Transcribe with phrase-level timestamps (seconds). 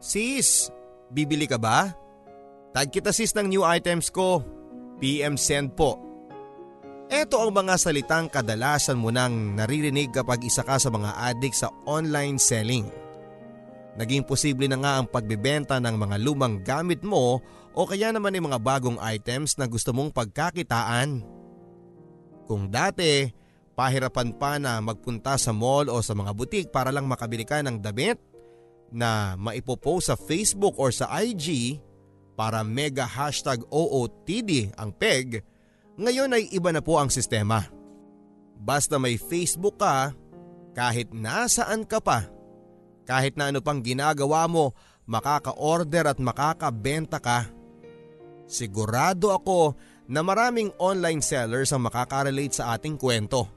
[0.00, 0.68] Sis,
[1.08, 1.92] bibili ka ba?
[2.76, 4.44] Tag kita sis ng new items ko.
[5.00, 5.96] PM send po.
[7.06, 11.70] Ito ang mga salitang kadalasan mo nang naririnig kapag isa ka sa mga adik sa
[11.86, 12.84] online selling.
[13.96, 17.40] Naging posible na nga ang pagbebenta ng mga lumang gamit mo
[17.72, 21.24] o kaya naman ng mga bagong items na gusto mong pagkakitaan.
[22.44, 23.32] Kung dati,
[23.72, 27.80] pahirapan pa na magpunta sa mall o sa mga butik para lang makabili ka ng
[27.80, 28.20] damit
[28.90, 31.78] na maipopost sa Facebook or sa IG
[32.36, 35.40] para mega hashtag OOTD ang peg,
[35.96, 37.64] ngayon ay iba na po ang sistema.
[38.56, 40.12] Basta may Facebook ka,
[40.76, 42.28] kahit nasaan ka pa,
[43.08, 44.76] kahit na ano pang ginagawa mo,
[45.08, 47.48] makaka-order at makakabenta ka.
[48.44, 49.74] Sigurado ako
[50.06, 53.55] na maraming online sellers ang makaka-relate sa ating kwento.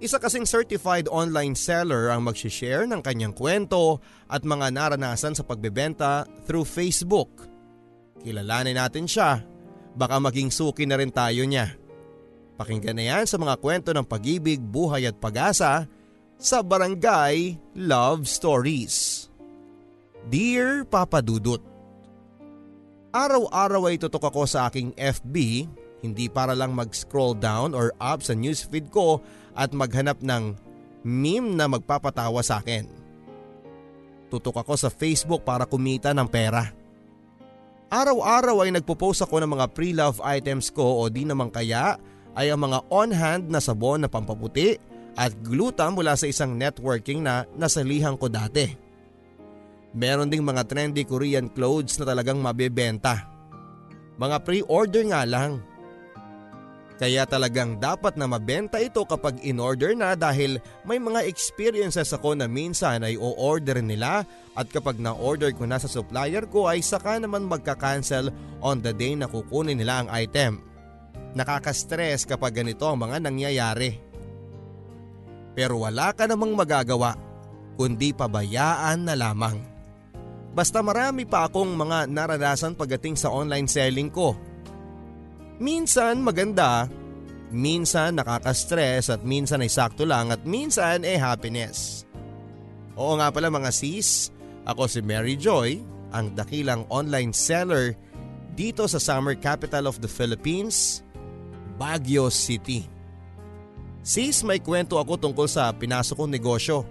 [0.00, 4.00] Isa kasing certified online seller ang mag-share ng kanyang kwento
[4.32, 7.28] at mga naranasan sa pagbebenta through Facebook.
[8.24, 9.44] Kilalanin natin siya
[9.92, 11.76] baka maging suki na rin tayo niya.
[12.56, 15.84] Pakinggan na yan sa mga kwento ng pag-ibig, buhay at pag-asa
[16.40, 19.28] sa Barangay Love Stories.
[20.32, 21.60] Dear Papa Dudut,
[23.10, 25.66] Araw-araw ay tutok ako sa aking FB,
[26.00, 29.18] hindi para lang mag-scroll down or up sa newsfeed ko
[29.60, 30.56] at maghanap ng
[31.04, 32.88] meme na magpapatawa sa akin.
[34.32, 36.72] Tutok ako sa Facebook para kumita ng pera.
[37.92, 42.00] Araw-araw ay nagpo-post ako ng mga pre-love items ko o di naman kaya
[42.38, 44.78] ay ang mga on-hand na sabon na pampaputi
[45.18, 48.70] at gluta mula sa isang networking na nasalihan ko dati.
[49.90, 53.26] Meron ding mga trendy Korean clothes na talagang mabebenta.
[54.22, 55.58] Mga pre-order nga lang.
[57.00, 62.44] Kaya talagang dapat na mabenta ito kapag in-order na dahil may mga experiences ako na
[62.44, 67.48] minsan ay o-order nila at kapag na-order ko na sa supplier ko ay saka naman
[67.48, 68.28] magka-cancel
[68.60, 70.60] on the day na kukunin nila ang item.
[71.32, 73.96] Nakaka-stress kapag ganito ang mga nangyayari.
[75.56, 77.16] Pero wala ka namang magagawa
[77.80, 79.56] kundi pabayaan na lamang.
[80.52, 84.36] Basta marami pa akong mga naranasan pagdating sa online selling ko.
[85.60, 86.88] Minsan maganda,
[87.52, 92.08] minsan nakaka-stress at minsan ay sakto lang at minsan ay happiness.
[92.96, 94.32] Oo nga pala mga sis,
[94.64, 95.84] ako si Mary Joy,
[96.16, 97.92] ang dakilang online seller
[98.56, 101.04] dito sa summer capital of the Philippines,
[101.76, 102.88] Baguio City.
[104.00, 106.88] Sis, may kwento ako tungkol sa pinasok kong negosyo.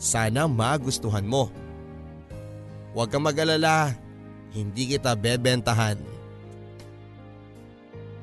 [0.00, 1.52] Sana magustuhan mo.
[2.96, 3.92] Huwag kang mag-alala,
[4.56, 6.15] hindi kita bebentahan.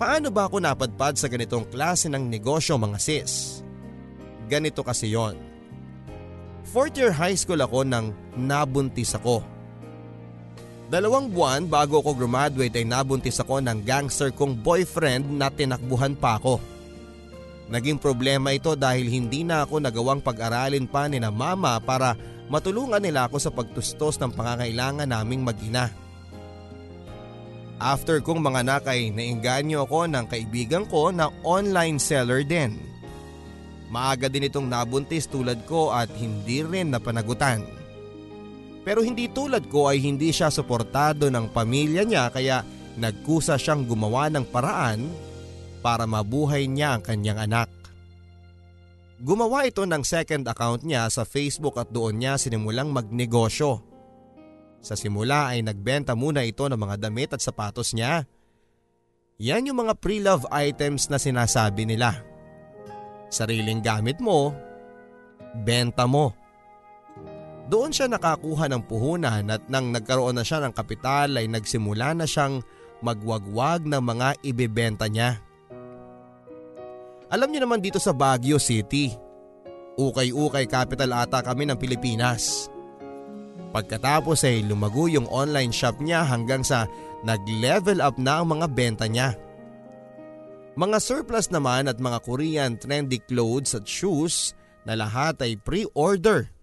[0.03, 3.63] Paano ba ako napadpad sa ganitong klase ng negosyo mga sis?
[4.51, 5.39] Ganito kasi yon.
[6.67, 9.39] Fourth year high school ako nang nabuntis ako.
[10.91, 16.35] Dalawang buwan bago ako graduate ay nabuntis ako ng gangster kong boyfriend na tinakbuhan pa
[16.35, 16.59] ako.
[17.71, 22.19] Naging problema ito dahil hindi na ako nagawang pag-aralin pa ni na mama para
[22.51, 26.02] matulungan nila ako sa pagtustos ng pangangailangan naming mag-ina.
[27.83, 32.79] After kong mga anak ay nainganyo ako ng kaibigan ko na online seller din.
[33.91, 37.59] Maaga din itong nabuntis tulad ko at hindi rin napanagutan.
[38.88, 42.63] Pero hindi tulad ko ay hindi siya suportado ng pamilya niya kaya
[42.95, 45.11] nagkusa siyang gumawa ng paraan
[45.83, 47.67] para mabuhay niya ang kanyang anak.
[49.19, 53.92] Gumawa ito ng second account niya sa Facebook at doon niya sinimulang magnegosyo.
[54.83, 58.27] Sa simula ay nagbenta muna ito ng mga damit at sapatos niya.
[59.39, 62.19] Yan yung mga pre-love items na sinasabi nila.
[63.31, 64.51] Sariling gamit mo,
[65.63, 66.35] benta mo.
[67.71, 72.27] Doon siya nakakuha ng puhunan at nang nagkaroon na siya ng kapital ay nagsimula na
[72.27, 72.59] siyang
[73.00, 75.39] magwagwag ng mga ibebenta niya.
[77.31, 79.15] Alam niyo naman dito sa Baguio City,
[79.95, 82.72] ukay-ukay capital ata kami ng Pilipinas.
[83.73, 86.86] Pagkatapos ay lumago yung online shop niya hanggang sa
[87.25, 89.33] nag-level up na ang mga benta niya.
[90.77, 94.53] Mga surplus naman at mga Korean trendy clothes at shoes
[94.86, 96.53] na lahat ay pre-order.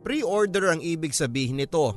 [0.00, 1.92] Pre-order ang ibig sabihin nito.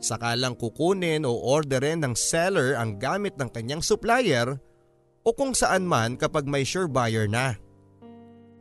[0.00, 4.56] Saka lang kukunin o orderin ng seller ang gamit ng kanyang supplier
[5.22, 7.54] o kung saan man kapag may sure buyer na.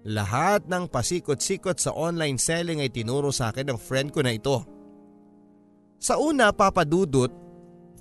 [0.01, 4.65] Lahat ng pasikot-sikot sa online selling ay tinuro sa akin ng friend ko na ito.
[6.01, 7.29] Sa una papadudot,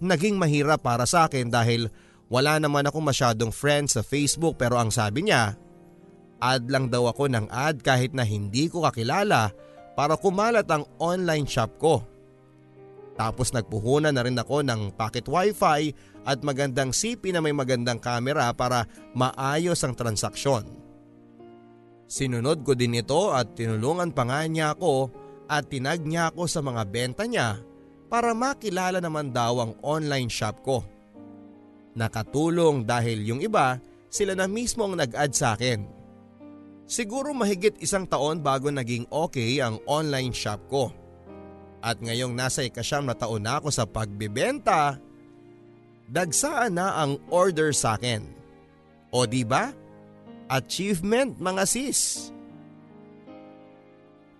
[0.00, 1.93] naging mahirap para sa akin dahil
[2.32, 5.61] wala naman ako masyadong friends sa Facebook pero ang sabi niya,
[6.41, 9.52] ad lang daw ako ng ad kahit na hindi ko kakilala
[9.93, 12.00] para kumalat ang online shop ko.
[13.20, 15.93] Tapos nagpuhunan na rin ako ng pocket wifi
[16.25, 20.80] at magandang CP na may magandang camera para maayos ang transaksyon.
[22.11, 25.15] Sinunod ko din ito at tinulungan pa nga niya ako
[25.47, 27.62] at tinag niya ako sa mga benta niya
[28.11, 30.83] para makilala naman daw ang online shop ko.
[31.95, 33.79] Nakatulong dahil yung iba
[34.11, 35.87] sila na mismo ang nag-add sa akin.
[36.91, 40.91] Siguro mahigit isang taon bago naging okay ang online shop ko.
[41.79, 44.99] At ngayong nasa ikasyam na taon na ako sa pagbebenta,
[46.11, 48.27] dagsaan na ang order sa akin.
[49.15, 49.71] O di ba?
[50.50, 52.35] Achievement mga sis.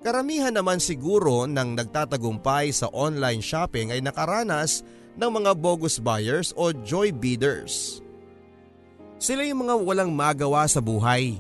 [0.03, 4.83] Karamihan naman siguro ng nagtatagumpay sa online shopping ay nakaranas
[5.15, 8.03] ng mga bogus buyers o joy bidders.
[9.23, 11.39] Sila yung mga walang magawa sa buhay.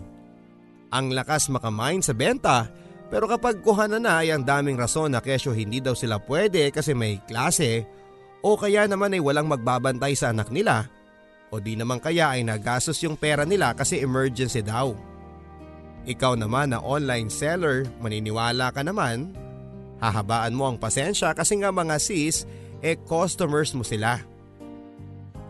[0.94, 2.70] Ang lakas makamain sa benta
[3.10, 6.94] pero kapag kuhana na ay ang daming rason na kesyo hindi daw sila pwede kasi
[6.94, 7.82] may klase
[8.38, 10.86] o kaya naman ay walang magbabantay sa anak nila
[11.50, 14.94] o di naman kaya ay nagastos yung pera nila kasi emergency daw.
[16.06, 19.34] Ikaw naman na online seller, maniniwala ka naman,
[20.00, 22.48] hahabaan mo ang pasensya kasi nga mga sis,
[22.80, 24.22] eh customers mo sila.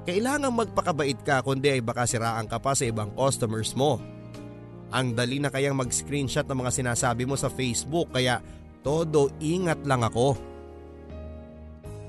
[0.09, 4.01] Kailangang magpakabait ka kundi ay baka siraan ka pa sa ibang customers mo.
[4.91, 8.43] Ang dali na kayang mag-screenshot ng mga sinasabi mo sa Facebook kaya
[8.83, 10.50] todo ingat lang ako.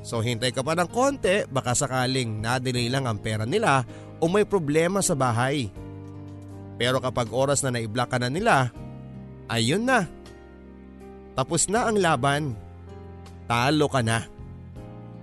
[0.02, 3.86] So hintay ka pa ng konti baka sakaling na-delay lang ang pera nila
[4.18, 5.70] o may problema sa bahay.
[6.82, 8.74] Pero kapag oras na naiblock ka na nila,
[9.46, 10.10] ayun na.
[11.38, 12.58] Tapos na ang laban.
[13.46, 14.32] Talo ka na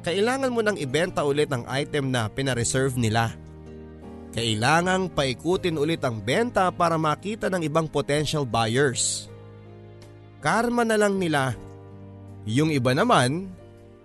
[0.09, 3.37] kailangan mo nang ibenta ulit ang item na pinareserve nila.
[4.33, 9.29] Kailangang paikutin ulit ang benta para makita ng ibang potential buyers.
[10.41, 11.53] Karma na lang nila.
[12.49, 13.53] Yung iba naman,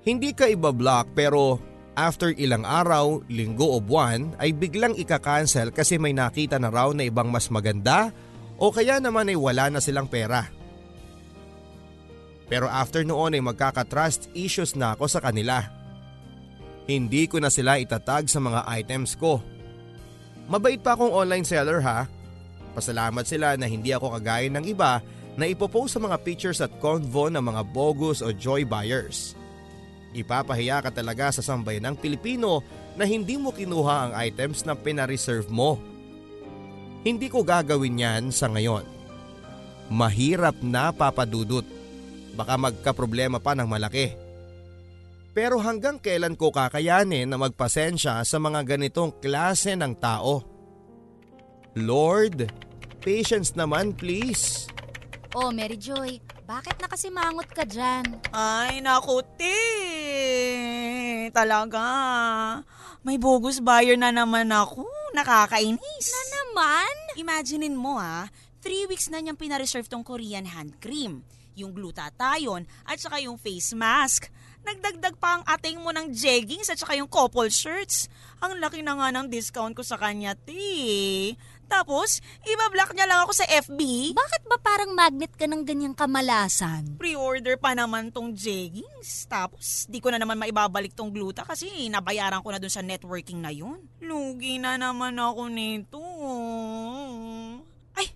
[0.04, 1.64] hindi ka iba-block pero
[1.96, 7.08] after ilang araw, linggo o buwan ay biglang ika-cancel kasi may nakita na raw na
[7.08, 8.12] ibang mas maganda
[8.60, 10.52] o kaya naman ay wala na silang pera.
[12.52, 15.64] Pero after noon ay magkaka-trust issues na ako sa kanila.
[16.84, 19.40] Hindi ko na sila itatag sa mga items ko.
[20.52, 22.12] Mabait pa akong online seller ha.
[22.76, 25.00] Pasalamat sila na hindi ako kagaya ng iba
[25.40, 29.40] na ipopost sa mga pictures at convo ng mga bogus o joy buyers.
[30.13, 32.62] Ipapahiya ka talaga sa sambayan ng Pilipino
[32.94, 35.81] na hindi mo kinuha ang items na pinareserve mo.
[37.04, 38.86] Hindi ko gagawin yan sa ngayon.
[39.92, 41.65] Mahirap na papadudot.
[42.38, 44.15] Baka magka-problema pa ng malaki.
[45.33, 50.45] Pero hanggang kailan ko kakayanin na magpasensya sa mga ganitong klase ng tao?
[51.74, 52.54] Lord,
[53.01, 54.69] patience naman please.
[55.33, 56.21] Oh, Mary Joy,
[56.54, 58.06] bakit nakasimangot ka dyan?
[58.30, 59.58] Ay, naku, te.
[61.34, 61.82] Talaga.
[63.02, 64.86] May bogus buyer na naman ako.
[65.18, 66.08] Nakakainis.
[66.14, 66.94] Na naman?
[67.18, 68.30] Imaginein mo ah,
[68.62, 71.26] three weeks na niyang pinareserve tong Korean hand cream,
[71.58, 74.30] yung glutathione, at saka yung face mask.
[74.62, 78.06] Nagdagdag pa ang ating mo ng jeggings at saka yung couple shirts.
[78.46, 81.34] Ang laki na nga ng discount ko sa kanya, ti.
[81.74, 84.14] Tapos, ibablock niya lang ako sa FB.
[84.14, 87.02] Bakit ba parang magnet ka ng ganyang kamalasan?
[87.02, 89.25] Pre-order pa naman tong jeggings.
[89.25, 93.42] Tapos, di ko na naman maibabalik tong gluta kasi nabayaran ko na dun sa networking
[93.42, 93.81] na yun.
[94.06, 96.06] Lugi na naman ako nito.
[97.97, 98.14] Ay,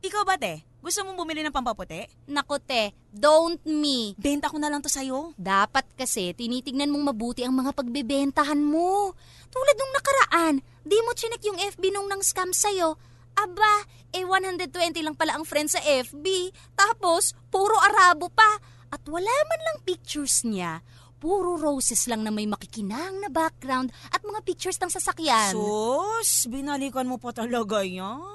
[0.00, 0.64] ikaw ba te?
[0.84, 2.04] Gusto mong bumili ng pampaputi?
[2.28, 4.12] Nako te, don't me.
[4.20, 5.32] Benta ko na lang to sa'yo.
[5.32, 9.16] Dapat kasi tinitignan mong mabuti ang mga pagbebentahan mo.
[9.48, 13.00] Tulad nung nakaraan, di mo chinek yung FB nung nang scam sa'yo.
[13.32, 14.68] Aba, eh 120
[15.00, 16.52] lang pala ang friend sa FB.
[16.76, 18.60] Tapos, puro Arabo pa.
[18.92, 20.84] At wala man lang pictures niya.
[21.16, 25.56] Puro roses lang na may makikinang na background at mga pictures ng sasakyan.
[25.56, 28.33] Sus, binalikan mo pa talaga yan.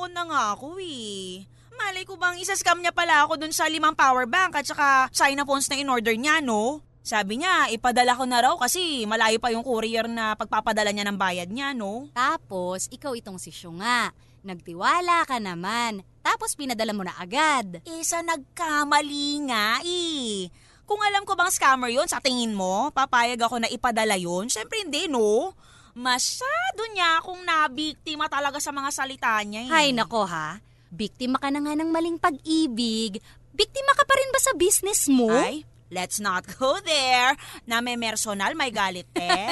[0.00, 1.44] On na nga ako eh.
[1.76, 5.44] Malay ko bang isa-scam niya pala ako dun sa limang power bank at saka China
[5.44, 6.80] phones na in-order niya, no?
[7.04, 11.20] Sabi niya, ipadala ko na raw kasi malayo pa yung courier na pagpapadala niya ng
[11.20, 12.08] bayad niya, no?
[12.16, 14.08] Tapos, ikaw itong si Shunga.
[14.40, 16.00] Nagtiwala ka naman.
[16.24, 17.84] Tapos pinadala mo na agad.
[17.84, 20.48] Isa nagkamali nga eh.
[20.88, 24.48] Kung alam ko bang scammer yon sa tingin mo, papayag ako na ipadala yon?
[24.48, 25.52] Siyempre hindi, no?
[25.94, 29.70] Masyado niya akong nabiktima talaga sa mga salita niya eh.
[29.70, 33.18] Hay nako ha, biktima ka na nga ng maling pag-ibig.
[33.50, 35.28] Biktima ka pa rin ba sa business mo?
[35.28, 37.34] Ay, let's not go there.
[37.66, 39.50] Na may personal, may galit eh.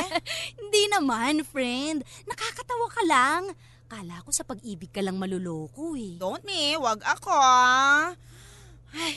[0.54, 2.06] Hindi naman, friend.
[2.24, 3.42] Nakakatawa ka lang.
[3.88, 6.20] Kala ko sa pag-ibig ka lang maluloko eh.
[6.20, 8.12] Don't me, wag ako ah.
[8.94, 9.16] Ay,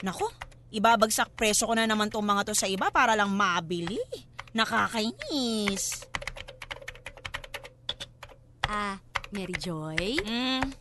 [0.00, 0.32] Nako,
[0.72, 4.00] ibabagsak presyo ko na naman tong mga to sa iba para lang mabili.
[4.50, 6.10] Nakakainis.
[8.66, 8.98] Ah,
[9.30, 10.18] Mary Joy?
[10.26, 10.74] Hmm,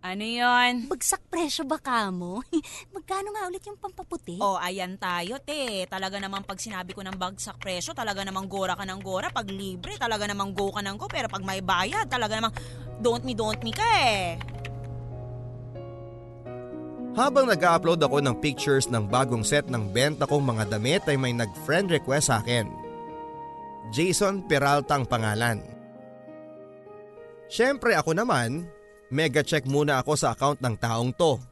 [0.00, 0.88] ano yon?
[0.88, 2.40] Bagsak presyo ba ka mo?
[2.96, 4.40] Magkano nga ulit yung pampaputi?
[4.40, 5.84] Oh, ayan tayo, te.
[5.92, 9.28] Talaga namang pag sinabi ko ng bagsak presyo, talaga namang gora ka ng gora.
[9.28, 11.04] Pag libre, talaga namang go ka ng go.
[11.04, 12.56] Pero pag may bayad, talaga namang
[12.96, 14.40] don't me, don't me ka eh.
[17.20, 21.36] Habang nag-upload ako ng pictures ng bagong set ng benta kong mga damit ay may
[21.36, 22.79] nag-friend request sa akin.
[23.90, 25.58] Jason Peralta ang pangalan.
[27.50, 28.70] Siyempre ako naman,
[29.10, 31.42] mega check muna ako sa account ng taong to.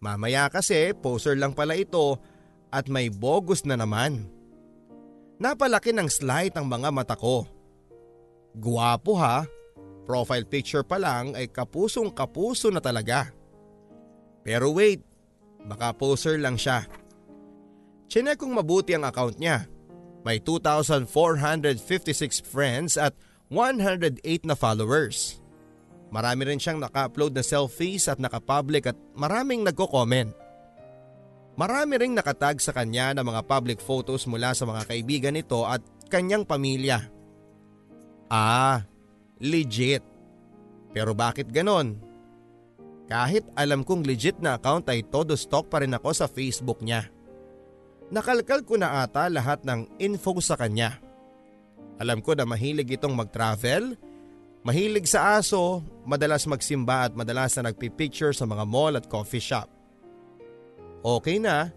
[0.00, 2.16] Mamaya kasi poser lang pala ito
[2.72, 4.24] at may bogus na naman.
[5.36, 7.44] Napalaki ng slight ang mga mata ko.
[8.56, 9.44] Guwapo ha,
[10.08, 13.28] profile picture pa lang ay kapusong kapuso na talaga.
[14.40, 15.04] Pero wait,
[15.68, 16.88] baka poser lang siya.
[18.08, 19.68] Chinek kong mabuti ang account niya.
[20.20, 23.16] May 2,456 friends at
[23.48, 25.40] 108 na followers.
[26.10, 30.34] Marami rin siyang naka-upload na selfies at naka-public at maraming nagko-comment.
[31.54, 35.82] Marami ring nakatag sa kanya ng mga public photos mula sa mga kaibigan nito at
[36.10, 37.06] kanyang pamilya.
[38.30, 38.86] Ah,
[39.38, 40.02] legit.
[40.90, 41.98] Pero bakit ganon?
[43.10, 47.10] Kahit alam kong legit na account ay todo stock pa rin ako sa Facebook niya.
[48.10, 50.98] Nakalkal ko na ata lahat ng info sa kanya.
[52.02, 53.94] Alam ko na mahilig itong mag-travel,
[54.66, 59.70] mahilig sa aso, madalas magsimba at madalas na nagpipicture sa mga mall at coffee shop.
[61.06, 61.70] Okay na,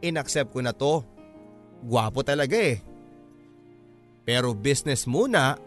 [0.00, 1.04] inaccept ko na to.
[1.84, 2.80] Gwapo talaga eh.
[4.24, 5.60] Pero business muna,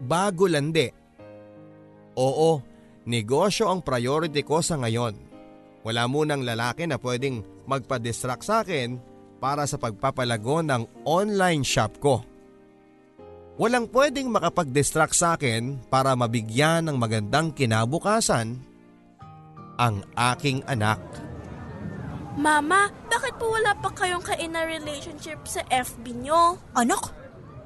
[0.00, 0.88] bago landi.
[2.16, 2.64] Oo,
[3.04, 5.14] negosyo ang priority ko sa ngayon.
[5.84, 9.11] Wala munang lalaki na pwedeng magpa-distract sa akin
[9.42, 12.22] para sa pagpapalago ng online shop ko.
[13.58, 18.62] Walang pwedeng makapag-distract sa akin para mabigyan ng magandang kinabukasan
[19.82, 21.02] ang aking anak.
[22.38, 26.56] Mama, bakit po wala pa kayong kaina relationship sa FB nyo?
[26.72, 27.12] Anak,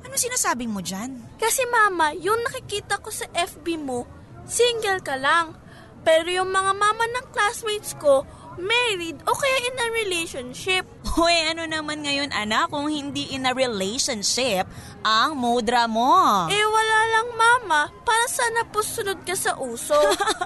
[0.02, 1.23] ano sinasabing mo dyan?
[1.38, 4.09] Kasi mama, yung nakikita ko sa FB mo,
[4.42, 5.54] single ka lang.
[6.02, 8.26] Pero yung mga mama ng classmates ko,
[8.59, 10.87] married o kaya in a relationship.
[11.16, 14.68] Hoy, ano naman ngayon anak kung hindi in a relationship
[15.00, 16.44] ang modra mo?
[16.52, 19.96] Eh wala lang mama, para sana po sunod ka sa uso.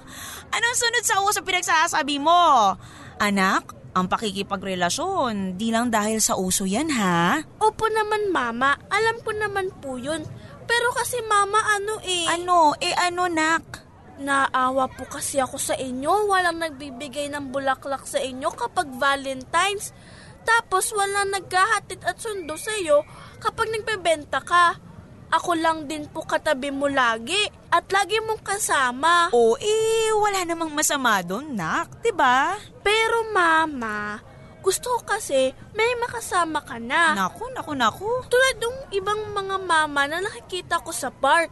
[0.54, 2.78] Anong sunod sa uso pinagsasabi mo?
[3.18, 7.42] Anak, ang pakikipagrelasyon, di lang dahil sa uso yan ha?
[7.58, 10.22] Opo naman mama, alam ko naman po yun.
[10.70, 12.30] Pero kasi mama ano eh.
[12.30, 12.78] Ano?
[12.78, 13.90] Eh ano nak?
[14.22, 16.30] Naawa po kasi ako sa inyo.
[16.30, 19.90] Walang nagbibigay ng bulaklak sa inyo kapag Valentine's.
[20.42, 23.04] Tapos walang naghahatid at sundo sa iyo
[23.40, 24.76] kapag nagbebenta ka.
[25.30, 27.38] Ako lang din po katabi mo lagi
[27.70, 29.30] at lagi mong kasama.
[29.30, 32.02] O eh, wala namang masama doon, nak.
[32.02, 32.58] 'di ba?
[32.82, 34.18] Pero mama,
[34.60, 37.16] gusto ko kasi may makasama ka na.
[37.16, 38.10] Naku, naku, naku.
[38.28, 41.48] Tulad ng ibang mga mama na nakikita ko sa park.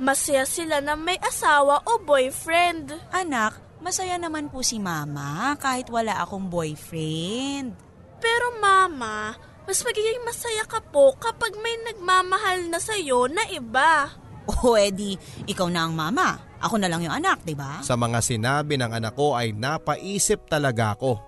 [0.00, 2.96] Masaya sila na may asawa o boyfriend.
[3.12, 7.85] Anak, masaya naman po si mama kahit wala akong boyfriend.
[8.20, 14.10] Pero mama, mas magiging masaya ka po kapag may nagmamahal na sa'yo na iba.
[14.46, 15.18] O edi,
[15.50, 16.38] ikaw na ang mama.
[16.62, 17.82] Ako na lang yung anak, di ba?
[17.82, 21.18] Sa mga sinabi ng anak ko ay napaisip talaga ako.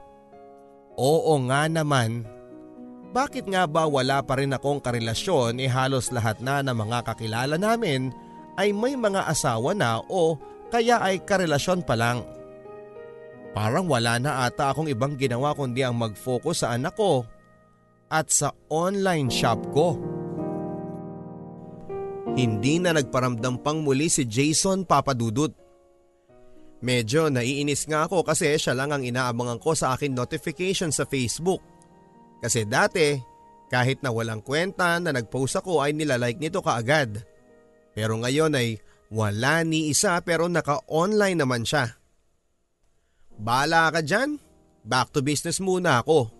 [0.98, 2.24] Oo nga naman.
[3.08, 7.56] Bakit nga ba wala pa rin akong karelasyon eh halos lahat na ng mga kakilala
[7.56, 8.12] namin
[8.60, 10.36] ay may mga asawa na o
[10.68, 12.20] kaya ay karelasyon pa lang.
[13.56, 17.24] Parang wala na ata akong ibang ginawa kundi ang mag-focus sa anak ko
[18.08, 19.96] at sa online shop ko.
[22.38, 25.50] Hindi na nagparamdam pang muli si Jason Papadudut.
[26.78, 31.58] Medyo naiinis nga ako kasi siya lang ang inaabangan ko sa akin notification sa Facebook.
[32.38, 33.18] Kasi dati,
[33.66, 37.26] kahit na walang kwenta na nag-post ako ay nilalike nito kaagad.
[37.98, 38.78] Pero ngayon ay
[39.10, 41.97] wala ni isa pero naka-online naman siya.
[43.38, 44.34] Bala ka dyan,
[44.82, 46.34] back to business muna ako.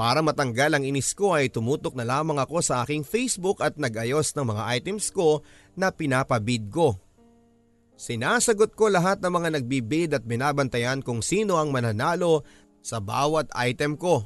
[0.00, 4.32] Para matanggal ang inis ko ay tumutok na lamang ako sa aking Facebook at nag-ayos
[4.32, 5.44] ng mga items ko
[5.76, 6.96] na pinapabid ko.
[8.00, 12.48] Sinasagot ko lahat ng mga nagbibid at binabantayan kung sino ang mananalo
[12.80, 14.24] sa bawat item ko.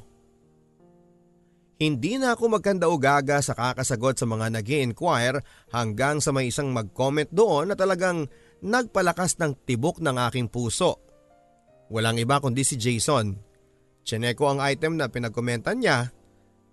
[1.75, 5.43] Hindi na ako magkanda o gaga sa kakasagot sa mga nag inquire
[5.75, 8.31] hanggang sa may isang mag-comment doon na talagang
[8.63, 11.04] nagpalakas ng tibok ng aking puso.
[11.89, 13.37] Walang iba kundi si Jason.
[14.05, 16.09] Chineko ang item na pinagkomentan niya.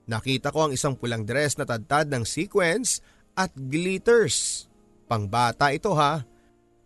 [0.09, 3.01] Nakita ko ang isang pulang dress na tadtad ng sequence
[3.37, 4.69] at glitters.
[5.09, 6.25] Pangbata ito ha.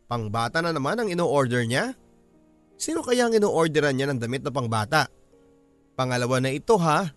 [0.06, 1.94] Pangbata na naman ang ino-order niya.
[2.78, 5.10] Sino kaya ang ino-orderan niya ng damit na pangbata?
[5.98, 7.10] Pangalawa na ito ha.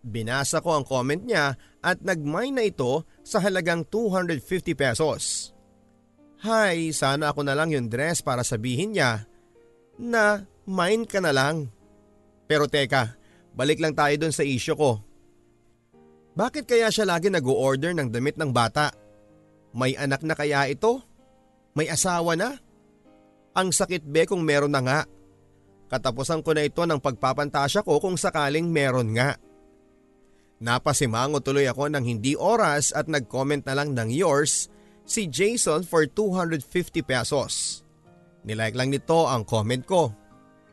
[0.00, 5.52] Binasa ko ang comment niya at nagmine na ito sa halagang 250 pesos.
[6.40, 9.29] Hay, sana ako na lang yung dress para sabihin niya
[10.00, 11.68] na mine ka na lang.
[12.48, 13.14] Pero teka,
[13.52, 14.90] balik lang tayo dun sa isyo ko.
[16.34, 18.90] Bakit kaya siya lagi nag-order ng damit ng bata?
[19.76, 21.04] May anak na kaya ito?
[21.76, 22.58] May asawa na?
[23.54, 25.00] Ang sakit be kung meron na nga.
[25.90, 29.34] Katapusan ko na ito ng pagpapantasya ko kung sakaling meron nga.
[30.62, 34.70] Napasimango tuloy ako ng hindi oras at nag-comment na lang ng yours
[35.02, 36.62] si Jason for 250
[37.02, 37.82] pesos.
[38.44, 40.12] Nilike lang nito ang comment ko.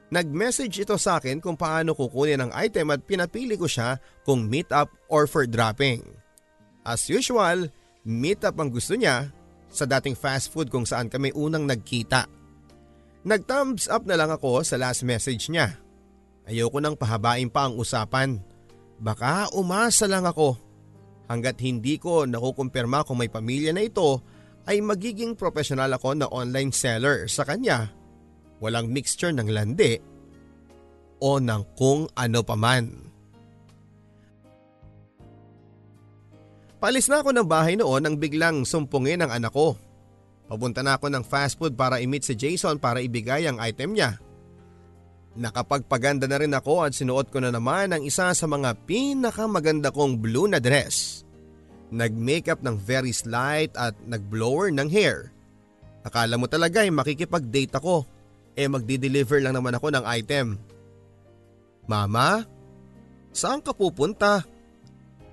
[0.07, 4.71] Nag-message ito sa akin kung paano kukunin ang item at pinapili ko siya kung meet
[4.71, 5.99] up or for dropping.
[6.87, 7.67] As usual,
[8.07, 9.27] meet up ang gusto niya
[9.67, 12.23] sa dating fast food kung saan kami unang nagkita.
[13.27, 15.75] Nag-thumbs up na lang ako sa last message niya.
[16.47, 18.39] Ayoko nang pahabain pa ang usapan.
[19.03, 20.55] Baka umasa lang ako.
[21.27, 24.23] Hanggat hindi ko nakukumpirma kung may pamilya na ito
[24.67, 27.91] ay magiging professional ako na online seller sa kanya
[28.59, 29.97] walang mixture ng landi
[31.17, 32.85] o ng kung ano paman.
[36.77, 39.73] Palis na ako ng bahay noon nang biglang sumpungin ang anak ko.
[40.45, 44.21] Papunta na ako ng fast food para i-meet si Jason para ibigay ang item niya.
[45.37, 50.21] Nakapagpaganda na rin ako at sinuot ko na naman ang isa sa mga pinakamaganda kong
[50.21, 51.26] blue na dress.
[51.89, 55.31] Nag-makeup ng very slight at nag-blower ng hair.
[56.03, 58.17] Akala mo talaga ay makikipag-date ako
[58.57, 60.57] eh magdi-deliver lang naman ako ng item.
[61.85, 62.41] Mama,
[63.29, 64.41] saan ka pupunta?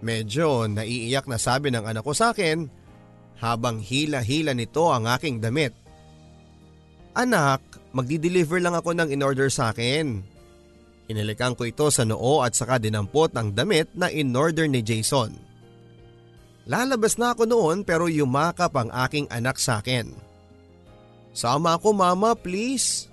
[0.05, 2.69] Medyo naiiyak na sabi ng anak ko sa akin
[3.40, 5.73] habang hila-hila nito ang aking damit.
[7.17, 7.64] Anak,
[7.97, 10.21] magdi-deliver lang ako ng in-order sa akin.
[11.09, 15.33] Inilikan ko ito sa noo at saka dinampot ang damit na in-order ni Jason.
[16.64, 20.16] Lalabas na ako noon pero yumakap ang aking anak sa akin.
[21.37, 23.12] Sama ako mama please.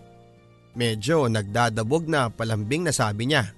[0.72, 3.52] Medyo nagdadabog na palambing na sabi niya.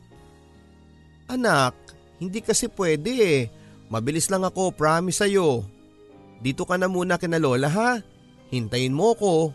[1.30, 1.78] Anak,
[2.18, 3.42] hindi kasi pwede eh.
[3.94, 5.62] Mabilis lang ako, promise sa'yo.
[6.42, 7.92] Dito ka na muna kina lola ha.
[8.50, 9.54] Hintayin mo ko.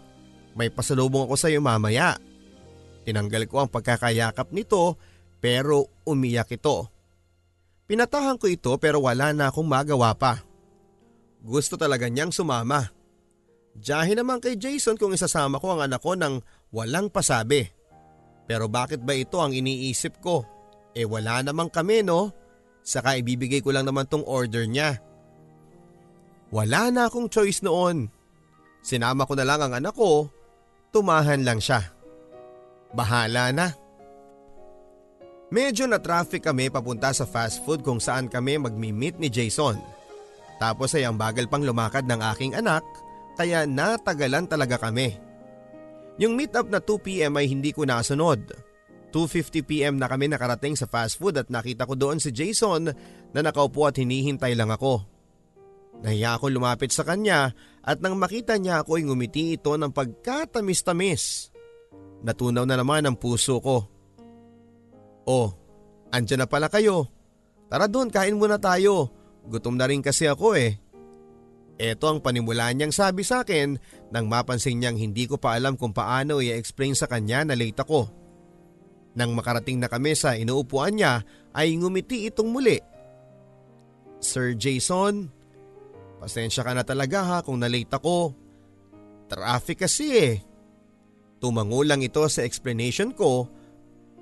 [0.55, 2.15] May pasalubong ako sa'yo mamaya.
[3.03, 4.95] Tinanggal ko ang pagkakayakap nito
[5.43, 6.87] pero umiyak ito.
[7.89, 10.45] Pinatahan ko ito pero wala na akong magawa pa.
[11.41, 12.93] Gusto talaga niyang sumama.
[13.73, 17.65] Diyahin naman kay Jason kung isasama ko ang anak ko ng walang pasabi.
[18.45, 20.45] Pero bakit ba ito ang iniisip ko?
[20.93, 22.29] Eh wala naman kami no?
[22.85, 25.01] Saka ibibigay ko lang naman tong order niya.
[26.53, 28.09] Wala na akong choice noon.
[28.85, 30.29] Sinama ko na lang ang anak ko,
[30.93, 31.85] tumahan lang siya.
[32.97, 33.88] Bahala na.
[35.49, 39.81] Medyo na traffic kami papunta sa fast food kung saan kami magmi-meet ni Jason.
[40.61, 42.85] Tapos ay ang bagal pang lumakad ng aking anak
[43.39, 45.17] kaya natagalan talaga kami.
[46.21, 48.45] Yung meet up na 2pm ay hindi ko nasunod.
[49.09, 52.93] 2.50pm na kami nakarating sa fast food at nakita ko doon si Jason
[53.33, 55.01] na nakaupo at hinihintay lang ako.
[56.05, 61.55] Nahiya ako lumapit sa kanya at nang makita niya ako ay ngumiti ito ng pagkatamis-tamis.
[62.21, 63.98] Natunaw na naman ang puso ko.
[65.29, 65.53] Oh,
[66.09, 67.13] andyan na pala kayo.
[67.69, 69.13] Tara doon, kain muna tayo.
[69.45, 70.81] Gutom na rin kasi ako eh.
[71.77, 73.77] Ito ang panimula niyang sabi sa akin
[74.09, 78.09] nang mapansin niyang hindi ko pa alam kung paano i-explain sa kanya na late ako.
[79.15, 82.81] Nang makarating na kami sa inuupuan niya ay ngumiti itong muli.
[84.19, 85.29] Sir Jason,
[86.19, 88.33] pasensya ka na talaga ha kung na-late ako.
[89.29, 90.35] Traffic kasi eh.
[91.39, 93.58] Tumango lang ito sa explanation ko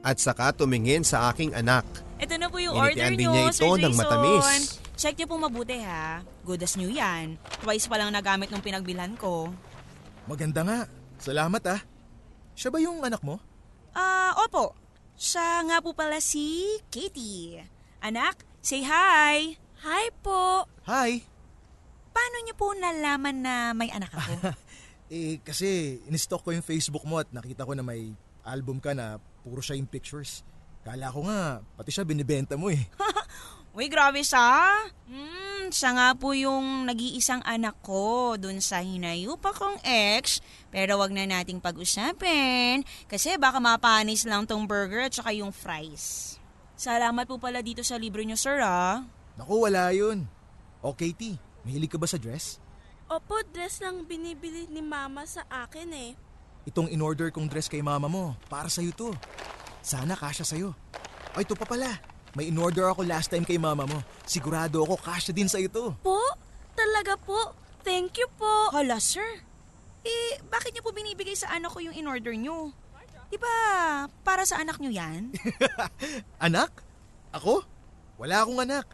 [0.02, 1.84] at saka tumingin sa aking anak.
[2.16, 3.84] Ito na po yung Initian order din nyo, niya Sir ito Jason.
[3.84, 4.46] ng matamis.
[4.96, 6.24] Check niyo po mabuti ha.
[6.42, 7.36] Good as new yan.
[7.60, 9.52] Twice pa lang nagamit nung pinagbilhan ko.
[10.24, 10.78] Maganda nga.
[11.20, 11.80] Salamat ah.
[12.56, 13.36] Siya ba yung anak mo?
[13.92, 14.72] Ah, opo.
[15.16, 17.60] Siya nga po pala si Katie.
[18.00, 19.60] Anak, say hi.
[19.84, 20.64] Hi po.
[20.88, 21.20] Hi.
[22.16, 24.32] Paano niyo po nalaman na may anak ako?
[25.06, 28.10] Eh kasi in-stalk ko yung Facebook mo at nakita ko na may
[28.42, 30.42] album ka na puro siya yung pictures.
[30.82, 32.82] Kala ko nga, pati siya binibenta mo eh.
[33.78, 34.74] Uy, grabe siya.
[35.06, 40.38] Mm, Hmm, siya nga po yung nag-iisang anak ko dun sa hinayo pa kong ex.
[40.70, 46.38] Pero wag na nating pag-usapin kasi baka mapanis lang tong burger at saka yung fries.
[46.78, 49.02] Salamat po pala dito sa libro niyo, sir, ah.
[49.34, 50.30] Naku, wala yun.
[50.86, 51.34] Okay, T.
[51.66, 52.62] Mahilig ka ba sa dress?
[53.10, 56.14] Opo, dress lang binibili ni mama sa akin eh.
[56.66, 59.14] Itong in-order kong dress kay mama mo, para sa'yo to.
[59.86, 60.74] Sana kasya sa'yo.
[61.38, 61.94] Ay, ito pa pala.
[62.34, 64.02] May in-order ako last time kay mama mo.
[64.26, 65.94] Sigurado ako kasya din sa'yo to.
[66.02, 66.18] Po?
[66.74, 67.54] Talaga po?
[67.86, 68.74] Thank you po.
[68.74, 69.24] Hala, sir.
[70.02, 72.74] Eh, bakit niyo po binibigay sa anak ko yung in-order niyo?
[73.30, 73.54] Di ba,
[74.26, 75.34] para sa anak niyo yan?
[76.46, 76.70] Anak?
[77.34, 77.66] Ako?
[78.22, 78.86] Wala akong anak.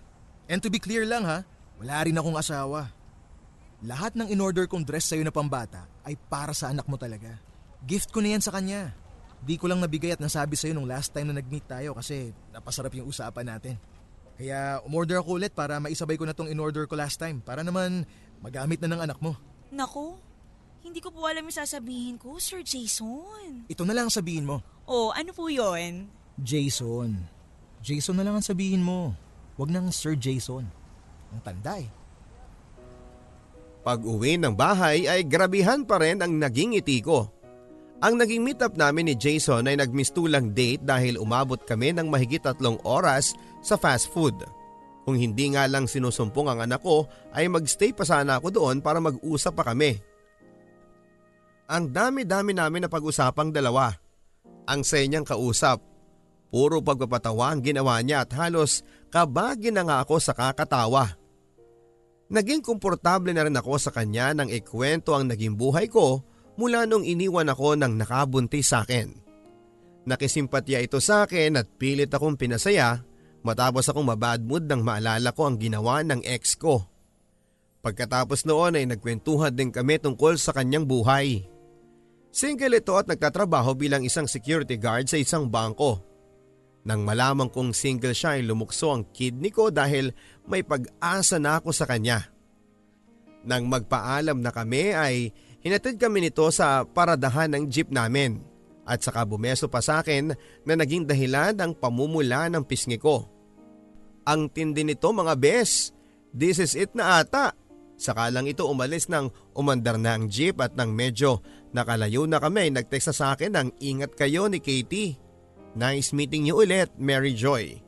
[0.49, 1.45] And to be clear lang ha,
[1.77, 2.89] wala rin akong asawa.
[3.85, 7.37] Lahat ng in-order kong dress sa'yo na pambata ay para sa anak mo talaga.
[7.83, 8.95] Gift ko na yan sa kanya.
[9.43, 12.95] Di ko lang nabigay at nasabi sa'yo nung last time na nag-meet tayo kasi napasarap
[12.95, 13.75] yung usapan natin.
[14.39, 18.07] Kaya umorder ako ulit para maisabay ko na tong in-order ko last time para naman
[18.39, 19.35] magamit na ng anak mo.
[19.75, 20.15] Nako,
[20.87, 23.67] hindi ko po alam yung sasabihin ko, Sir Jason.
[23.67, 24.63] Ito na lang ang sabihin mo.
[24.87, 26.07] Oh, ano po yon?
[26.39, 27.19] Jason.
[27.83, 29.15] Jason na lang ang sabihin mo.
[29.59, 30.67] Huwag nang Sir Jason.
[31.35, 31.91] Ang tanda eh.
[33.83, 37.42] Pag uwi ng bahay ay grabihan pa rin ang naging ngiti ko.
[38.03, 42.75] Ang naging meetup namin ni Jason ay nagmistulang date dahil umabot kami ng mahigit tatlong
[42.83, 43.31] oras
[43.63, 44.35] sa fast food.
[45.07, 48.99] Kung hindi nga lang sinusumpong ang anak ko ay magstay pa sana ako doon para
[48.99, 50.03] mag-usap pa kami.
[51.71, 53.95] Ang dami-dami namin na pag-usapang dalawa.
[54.67, 55.79] Ang saya niyang kausap.
[56.51, 58.83] Puro pagpapatawa ang ginawa niya at halos
[59.15, 61.07] kabagi na nga ako sa kakatawa.
[62.35, 66.27] Naging komportable na rin ako sa kanya nang ikwento ang naging buhay ko
[66.63, 69.11] mula nung iniwan ako ng nakabuntis sa akin.
[70.07, 73.03] Nakisimpatya ito sa akin at pilit akong pinasaya
[73.43, 76.87] matapos akong mabad mood nang maalala ko ang ginawa ng ex ko.
[77.83, 81.51] Pagkatapos noon ay nagkwentuhan din kami tungkol sa kanyang buhay.
[82.31, 85.99] Single ito at nagtatrabaho bilang isang security guard sa isang bangko.
[86.87, 90.15] Nang malaman kong single siya ay lumukso ang kidney ko dahil
[90.47, 92.31] may pag-asa na ako sa kanya.
[93.43, 95.15] Nang magpaalam na kami ay
[95.63, 98.43] hinatid kami nito sa paradahan ng jeep namin
[98.83, 100.35] at saka bumeso pa sa akin
[100.67, 103.31] na naging dahilan ng pamumula ng pisngi ko.
[104.27, 105.95] Ang tindi nito mga bes,
[106.35, 107.55] this is it na ata.
[107.99, 111.39] Saka lang ito umalis ng umandar na ang jeep at nang medyo
[111.71, 115.19] nakalayo na kami nagteksa sa akin ng ingat kayo ni Katie.
[115.79, 117.79] Nice meeting you ulit, Mary Joy.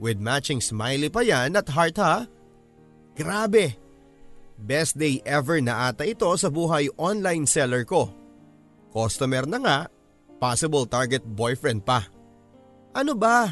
[0.00, 2.24] With matching smiley pa yan at heart ha?
[3.12, 3.76] Grabe!
[4.60, 8.12] Best day ever na ata ito sa buhay online seller ko.
[8.92, 9.78] Customer na nga,
[10.36, 12.04] possible target boyfriend pa.
[12.92, 13.48] Ano ba?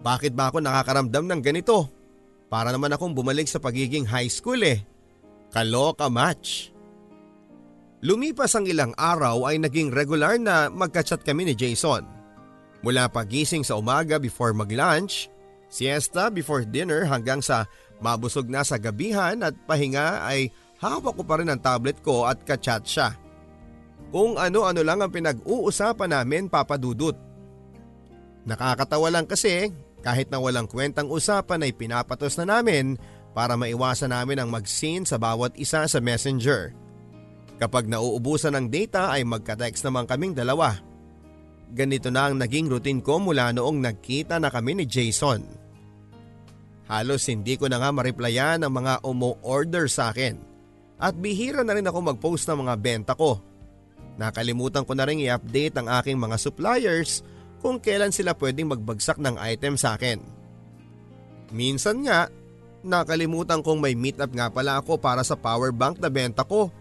[0.00, 1.92] Bakit ba ako nakakaramdam ng ganito?
[2.48, 4.80] Para naman akong bumalik sa pagiging high school eh.
[5.52, 6.72] Kaloka match.
[8.00, 12.06] Lumipas ang ilang araw ay naging regular na magka-chat kami ni Jason.
[12.80, 15.26] Mula pagising sa umaga before mag-lunch,
[15.66, 17.66] siesta before dinner hanggang sa
[18.00, 22.42] mabusog na sa gabihan at pahinga ay hawak ko pa rin ang tablet ko at
[22.44, 23.16] ka-chat siya.
[24.12, 27.16] Kung ano-ano lang ang pinag-uusapan namin papadudot.
[28.46, 29.74] Nakakatawa lang kasi
[30.06, 32.94] kahit na walang kwentang usapan ay pinapatos na namin
[33.34, 36.70] para maiwasan namin ang mag-scene sa bawat isa sa messenger.
[37.58, 40.78] Kapag nauubusan ng data ay magka-text naman kaming dalawa.
[41.74, 45.65] Ganito na ang naging routine ko mula noong nagkita na kami ni Jason.
[46.86, 50.38] Halos hindi ko na nga mariplayan ang mga umu-order sa akin
[50.96, 53.42] at bihira na rin ako mag-post ng mga benta ko.
[54.16, 57.20] Nakalimutan ko na rin i-update ang aking mga suppliers
[57.60, 60.22] kung kailan sila pwedeng magbagsak ng item sa akin.
[61.52, 62.30] Minsan nga,
[62.86, 66.72] nakalimutan kong may meetup nga pala ako para sa power bank na benta ko.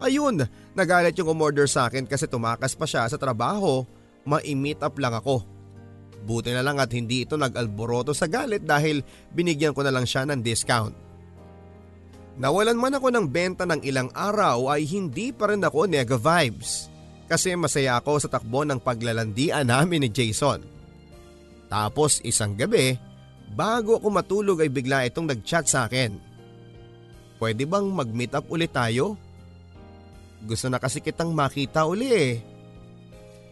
[0.00, 0.40] Ayun,
[0.72, 3.84] nagalit yung umorder sa akin kasi tumakas pa siya sa trabaho,
[4.24, 5.44] ma-meet up lang ako.
[6.20, 9.00] Buti na lang at hindi ito nag-alboroto sa galit dahil
[9.32, 10.92] binigyan ko na lang siya ng discount.
[12.40, 16.88] Nawalan man ako ng benta ng ilang araw ay hindi pa rin ako nega vibes
[17.28, 20.64] kasi masaya ako sa takbo ng paglalandian namin ni Jason.
[21.70, 22.98] Tapos isang gabi,
[23.54, 26.18] bago ako matulog ay bigla itong nag-chat sa akin.
[27.38, 29.14] Pwede bang mag-meet up ulit tayo?
[30.44, 32.32] Gusto na kasi kitang makita uli eh.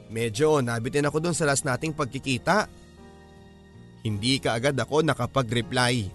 [0.09, 2.69] Medyo nabitin ako dun sa last nating pagkikita.
[4.05, 6.09] Hindi ka agad ako nakapag-reply.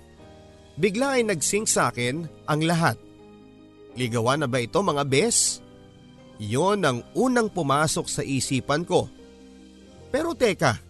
[0.78, 2.98] Bigla ay nag-sync sa akin ang lahat.
[3.94, 5.62] Ligawan na ba ito mga bes?
[6.42, 9.06] Yon ang unang pumasok sa isipan ko.
[10.10, 10.82] Pero teka,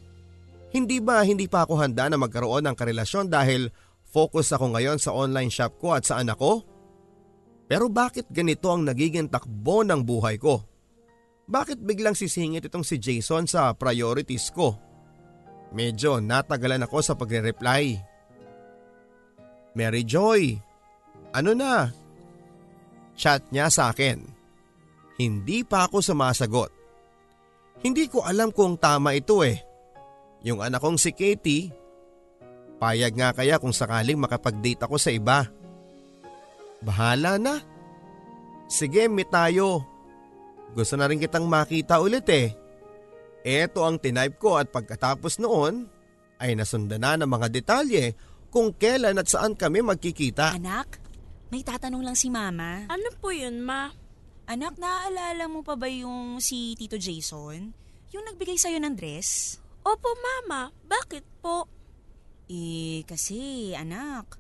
[0.72, 3.68] hindi ba hindi pa ako handa na magkaroon ng karelasyon dahil
[4.14, 6.62] Focus ako ngayon sa online shop ko at sa anak ko.
[7.66, 10.62] Pero bakit ganito ang nagiging takbo ng buhay ko?
[11.44, 14.80] Bakit biglang sisingit itong si Jason sa priorities ko?
[15.76, 18.00] Medyo natagalan ako sa pagre-reply.
[19.74, 20.56] Mary Joy,
[21.34, 21.90] ano na?
[23.18, 24.22] Chat niya sa akin.
[25.18, 26.72] Hindi pa ako sumasagot.
[27.84, 29.60] Hindi ko alam kung tama ito eh.
[30.46, 31.74] Yung anak kong si Katie,
[32.80, 35.48] payag nga kaya kung sakaling makapag-date ako sa iba.
[36.80, 37.60] Bahala na.
[38.68, 39.93] Sige, meet tayo.
[40.74, 42.54] Gusto na rin kitang makita ulit eh.
[43.46, 45.86] Ito ang tinype ko at pagkatapos noon
[46.42, 48.18] ay nasundan na ng mga detalye
[48.50, 50.58] kung kailan at saan kami magkikita.
[50.58, 50.98] Anak,
[51.54, 52.90] may tatanong lang si Mama.
[52.90, 53.94] Ano po yun, ma?
[54.50, 57.72] Anak, naaalala mo pa ba yung si Tito Jason?
[58.12, 59.58] Yung nagbigay sa'yo ng dress?
[59.84, 60.72] Opo, mama.
[60.84, 61.68] Bakit po?
[62.52, 64.38] Eh, kasi anak,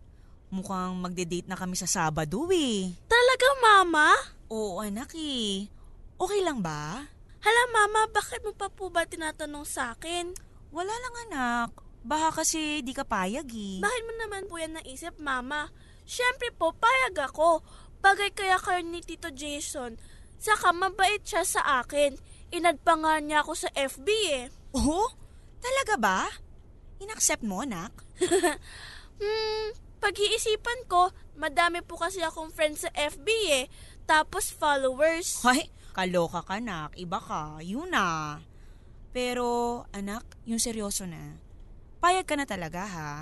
[0.52, 2.91] mukhang magde-date na kami sa Sabado eh.
[3.08, 4.12] Talaga, mama?
[4.52, 5.72] Oo anak eh.
[6.19, 7.10] Okay lang ba?
[7.43, 10.32] Hala, mama, bakit mo pa po ba tinatanong sa akin?
[10.71, 11.69] Wala lang anak.
[12.04, 13.80] Baka kasi di ka payag eh.
[13.84, 15.71] Bakit mo naman po yan naisip, mama?
[16.04, 17.63] Siyempre po, payag ako.
[18.04, 19.95] Bagay kaya kayo ni Tito Jason.
[20.39, 22.15] Saka mabait siya sa akin.
[22.52, 24.45] Inadpa nga niya ako sa FB eh.
[24.76, 25.08] Oo?
[25.63, 26.19] Talaga ba?
[26.99, 27.91] Inaccept mo, anak?
[29.13, 29.67] Hmm,
[30.04, 33.65] pag-iisipan ko, madami po kasi akong friends sa FB eh.
[34.04, 35.39] Tapos followers.
[35.45, 36.97] Hoy, kaloka ka, anak.
[36.97, 37.62] Iba ka.
[37.62, 38.41] Yun na.
[39.13, 41.38] Pero, anak, yung seryoso na.
[42.01, 43.13] Payag ka na talaga, ha?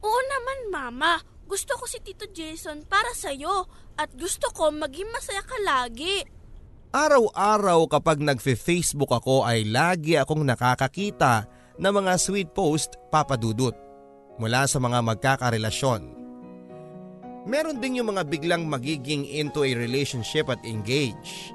[0.00, 1.12] Oo naman, mama.
[1.44, 3.68] Gusto ko si Tito Jason para sa'yo.
[3.94, 6.24] At gusto ko maging masaya ka lagi.
[6.94, 11.46] Araw-araw kapag nagfe-Facebook ako ay lagi akong nakakakita
[11.78, 13.74] ng mga sweet post papadudot
[14.38, 16.02] mula sa mga magkakarelasyon.
[17.44, 21.52] Meron din yung mga biglang magiging into a relationship at engage.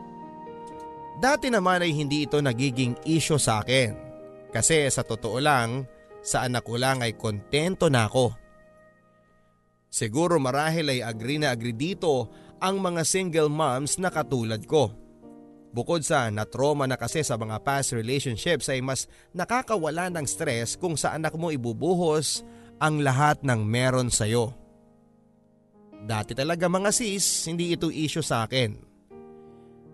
[1.19, 3.91] Dati naman ay hindi ito nagiging issue sa akin
[4.55, 5.83] kasi sa totoo lang,
[6.23, 8.33] sa anak ko lang ay kontento na ako.
[9.91, 12.31] Siguro marahil ay agree na agree dito
[12.63, 14.95] ang mga single moms na katulad ko.
[15.69, 19.05] Bukod sa natroma na kasi sa mga past relationships ay mas
[19.35, 22.41] nakakawala ng stress kung sa anak mo ibubuhos
[22.81, 24.55] ang lahat ng meron sa'yo.
[25.99, 28.88] Dati talaga mga sis, hindi ito issue sa akin.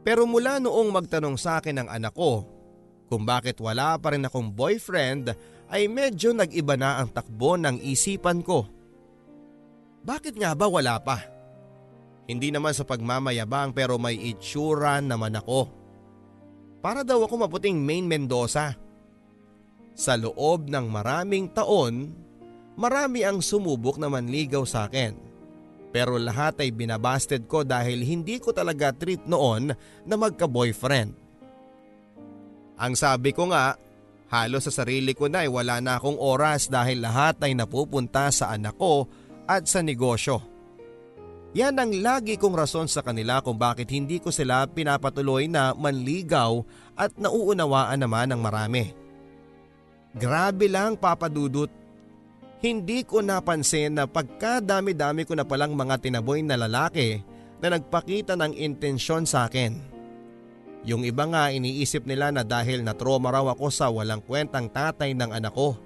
[0.06, 2.46] Pero mula noong magtanong sa akin ng anak ko
[3.10, 5.34] kung bakit wala pa rin akong boyfriend
[5.70, 8.70] ay medyo nag-iba na ang takbo ng isipan ko.
[10.06, 11.26] Bakit nga ba wala pa?
[12.30, 15.70] Hindi naman sa pagmamayabang pero may itsura naman ako.
[16.86, 18.78] Para daw ako maputing Main Mendoza.
[19.98, 22.14] Sa loob ng maraming taon,
[22.78, 25.25] marami ang sumubok na manligaw sa akin.
[25.96, 29.72] Pero lahat ay binabasted ko dahil hindi ko talaga treat noon
[30.04, 31.16] na magka-boyfriend.
[32.76, 33.80] Ang sabi ko nga,
[34.28, 38.52] halos sa sarili ko na ay wala na akong oras dahil lahat ay napupunta sa
[38.52, 39.08] anak ko
[39.48, 40.44] at sa negosyo.
[41.56, 46.60] Yan ang lagi kong rason sa kanila kung bakit hindi ko sila pinapatuloy na manligaw
[47.00, 48.92] at nauunawaan naman ng marami.
[50.12, 51.85] Grabe lang papadudot.
[52.66, 57.22] Hindi ko napansin na pagkadami-dami ko na palang mga tinaboy na lalaki
[57.62, 59.78] na nagpakita ng intensyon sa akin.
[60.82, 65.30] Yung iba nga iniisip nila na dahil natroma raw ako sa walang kwentang tatay ng
[65.30, 65.78] anak ko.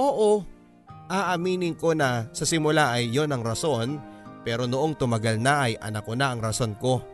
[0.00, 0.40] Oo,
[1.12, 4.00] aaminin ko na sa simula ay yon ang rason
[4.40, 7.04] pero noong tumagal na ay anak ko na ang rason ko.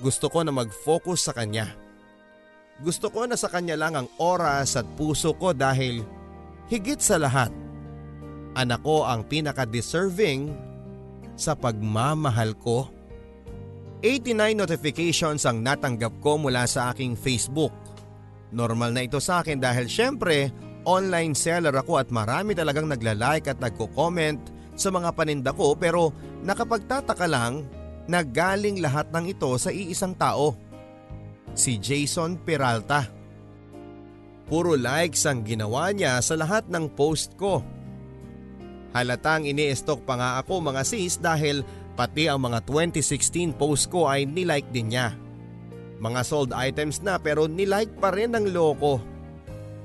[0.00, 1.76] Gusto ko na mag-focus sa kanya.
[2.80, 6.24] Gusto ko na sa kanya lang ang oras at puso ko dahil
[6.66, 7.50] higit sa lahat,
[8.56, 10.54] anak ko ang pinaka-deserving
[11.36, 12.88] sa pagmamahal ko.
[14.00, 17.72] 89 notifications ang natanggap ko mula sa aking Facebook.
[18.52, 20.52] Normal na ito sa akin dahil syempre
[20.86, 24.38] online seller ako at marami talagang nagla-like at nagko-comment
[24.78, 26.14] sa mga paninda ko pero
[26.46, 27.66] nakapagtataka lang
[28.06, 30.54] na galing lahat ng ito sa iisang tao.
[31.56, 33.15] Si Jason Peralta.
[34.46, 37.66] Puro likes ang ginawa niya sa lahat ng post ko.
[38.94, 41.66] Halatang ini-stock pa nga ako mga sis dahil
[41.98, 45.18] pati ang mga 2016 post ko ay nilike din niya.
[45.98, 49.02] Mga sold items na pero nilike pa rin ng loko.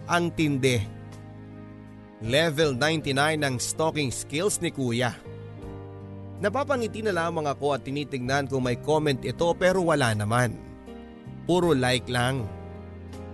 [0.05, 0.77] Ang tindi.
[2.21, 5.17] Level 99 ang stalking skills ni kuya.
[6.37, 10.53] Napapangiti na lamang ako at tinitingnan kung may comment ito pero wala naman.
[11.49, 12.60] Puro like lang.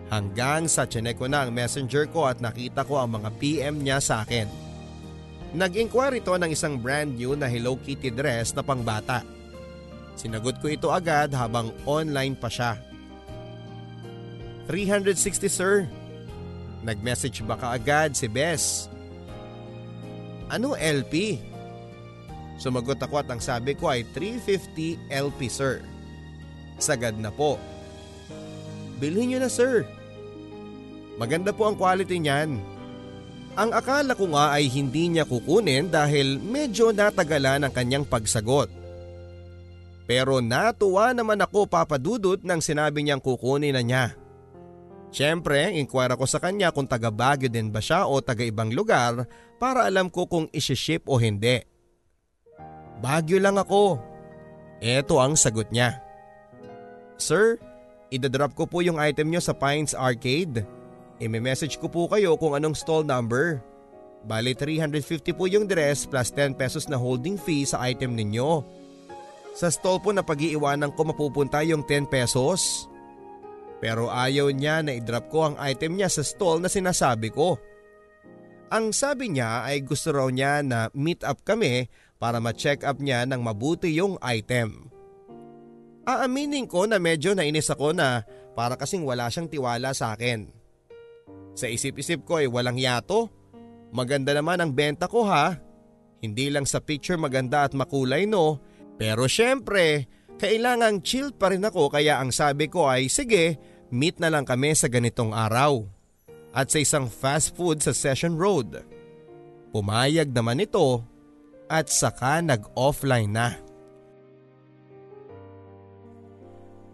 [0.08, 4.00] Hanggang sa chinek ko na ang messenger ko at nakita ko ang mga PM niya
[4.00, 4.48] sa akin.
[5.52, 9.24] Nag-inquire ito ng isang brand new na Hello Kitty dress na pangbata.
[10.16, 12.80] Sinagot ko ito agad habang online pa siya.
[14.72, 15.88] 360 sir.
[16.84, 18.88] Nag-message ba ka agad si Bess?
[20.48, 21.40] Ano LP?
[22.56, 25.84] Sumagot ako at ang sabi ko ay 350 LP sir.
[26.80, 27.60] Sagad na po.
[28.98, 29.84] Bilhin nyo na sir.
[31.18, 32.62] Maganda po ang quality niyan.
[33.58, 38.70] Ang akala ko nga ay hindi niya kukunin dahil medyo natagalan ang kanyang pagsagot.
[40.06, 44.06] Pero natuwa naman ako papadudot nang sinabi niyang kukunin na niya.
[45.10, 49.26] Siyempre, inquire ako sa kanya kung taga Baguio din ba siya o taga ibang lugar
[49.58, 51.66] para alam ko kung isi-ship o hindi.
[53.02, 53.98] Baguio lang ako.
[54.78, 55.98] Ito ang sagot niya.
[57.18, 57.58] Sir,
[58.14, 60.77] idadrop ko po yung item nyo sa Pines Arcade.
[61.18, 63.58] I-message ko po kayo kung anong stall number.
[64.28, 68.62] Bali 350 po yung dress plus 10 pesos na holding fee sa item ninyo.
[69.58, 72.86] Sa stall po na pag-iiwanan ko mapupunta yung 10 pesos.
[73.82, 77.58] Pero ayaw niya na i-drop ko ang item niya sa stall na sinasabi ko.
[78.70, 81.90] Ang sabi niya ay gusto raw niya na meet up kami
[82.22, 84.92] para ma-check up niya ng mabuti yung item.
[86.06, 88.22] Aaminin ko na medyo nainis ako na
[88.54, 90.57] para kasing wala siyang tiwala sa akin.
[91.58, 93.34] Sa isip-isip ko ay walang yato.
[93.90, 95.58] Maganda naman ang benta ko ha.
[96.22, 98.62] Hindi lang sa picture maganda at makulay no.
[99.02, 100.06] Pero syempre,
[100.38, 103.58] kailangang chill pa rin ako kaya ang sabi ko ay sige,
[103.90, 105.82] meet na lang kami sa ganitong araw.
[106.54, 108.86] At sa isang fast food sa Session Road.
[109.74, 111.02] Pumayag naman ito
[111.66, 113.58] at saka nag-offline na.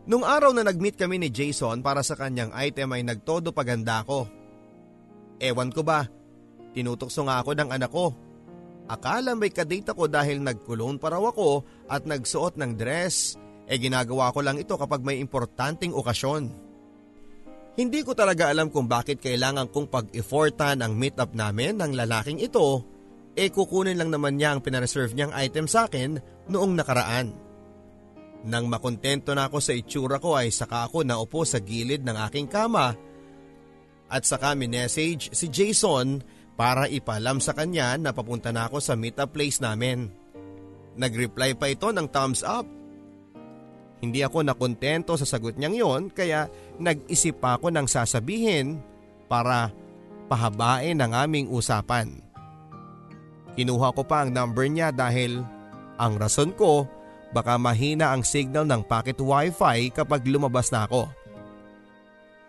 [0.03, 4.42] Nung araw na nag-meet kami ni Jason para sa kanyang item ay nagtodo paganda ko.
[5.43, 6.07] Ewan ko ba,
[6.71, 8.15] tinutokso nga ako ng anak ko.
[8.87, 13.35] Akala may kadate ako dahil nagkulong pa raw ako at nagsuot ng dress.
[13.67, 16.51] E ginagawa ko lang ito kapag may importanteng okasyon.
[17.73, 22.39] Hindi ko talaga alam kung bakit kailangan kong pag-effortan ang meet up namin ng lalaking
[22.39, 22.85] ito
[23.33, 26.21] e kukunin lang naman niya ang pinareserve niyang item sa akin
[26.53, 27.33] noong nakaraan.
[28.43, 32.45] Nang makontento na ako sa itsura ko ay saka ako naupo sa gilid ng aking
[32.45, 32.93] kama
[34.13, 36.21] at saka minessage si Jason
[36.53, 40.13] para ipalam sa kanya na papunta na ako sa meetup place namin.
[40.93, 42.69] Nag-reply pa ito ng thumbs up.
[43.97, 46.45] Hindi ako nakontento sa sagot niyang yon kaya
[46.77, 48.77] nag-isip pa ako ng sasabihin
[49.25, 49.73] para
[50.29, 52.21] pahabain ang aming usapan.
[53.57, 55.41] Kinuha ko pa ang number niya dahil
[55.97, 56.85] ang rason ko
[57.33, 61.09] baka mahina ang signal ng pocket wifi kapag lumabas na ako.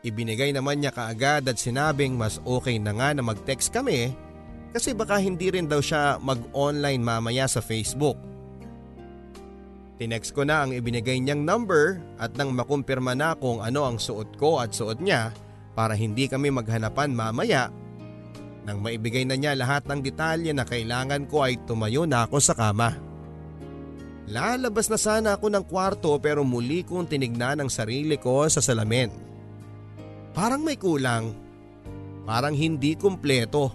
[0.05, 4.13] Ibinigay naman niya kaagad at sinabing mas okay na nga na mag-text kami
[4.77, 8.21] kasi baka hindi rin daw siya mag-online mamaya sa Facebook.
[9.97, 14.37] Tinext ko na ang ibinigay niyang number at nang makumpirma na kung ano ang suot
[14.37, 15.33] ko at suot niya
[15.73, 17.73] para hindi kami maghanapan mamaya.
[18.69, 22.53] Nang maibigay na niya lahat ng detalye na kailangan ko ay tumayo na ako sa
[22.53, 22.93] kama.
[24.29, 29.34] Lalabas na sana ako ng kwarto pero muli kong tinignan ang sarili ko sa salamin.
[30.35, 31.31] Parang may kulang.
[32.27, 33.71] Parang hindi kumpleto.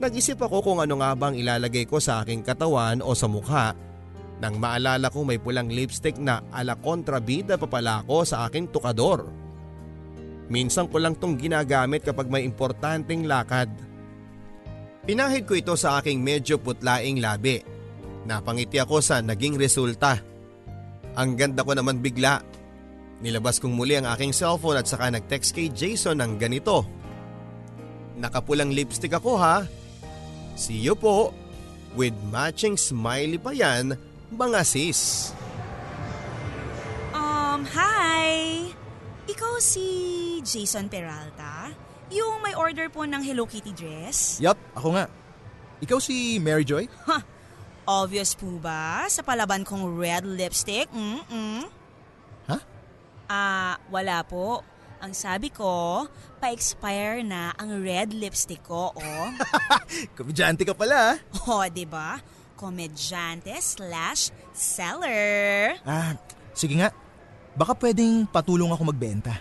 [0.00, 3.76] Nag-isip ako kung ano nga bang ilalagay ko sa aking katawan o sa mukha
[4.42, 9.30] nang maalala ko may pulang lipstick na ala kontrabida pa pala ako sa aking tukador.
[10.50, 13.70] Minsan ko lang tong ginagamit kapag may importanteng lakad.
[15.06, 17.62] Pinahid ko ito sa aking medyo putlaing labi
[18.22, 20.18] Napangiti ako sa naging resulta.
[21.18, 22.40] Ang ganda ko naman bigla.
[23.22, 26.82] Nilabas kong muli ang aking cellphone at saka nag-text kay Jason ng ganito.
[28.18, 29.62] Nakapulang lipstick ako ha.
[30.58, 31.30] See you po.
[31.94, 33.94] With matching smiley pa yan,
[34.34, 35.30] mga sis.
[37.14, 38.66] Um, hi!
[39.30, 39.86] Ikaw si
[40.42, 41.70] Jason Peralta?
[42.10, 44.42] Yung may order po ng Hello Kitty dress?
[44.42, 45.06] Yup, ako nga.
[45.78, 46.90] Ikaw si Mary Joy?
[47.06, 47.22] Ha!
[48.02, 50.90] Obvious po ba sa palaban kong red lipstick?
[50.90, 51.81] Mm-mm.
[53.32, 54.60] Ah, wala po.
[55.00, 56.04] Ang sabi ko,
[56.36, 59.28] pa-expire na ang red lipstick ko, oh.
[60.20, 61.16] Komedyante ka pala.
[61.48, 62.20] oh, di ba?
[62.60, 65.80] Komedyante slash seller.
[65.88, 66.12] Ah,
[66.52, 66.92] sige nga.
[67.56, 69.40] Baka pwedeng patulong ako magbenta.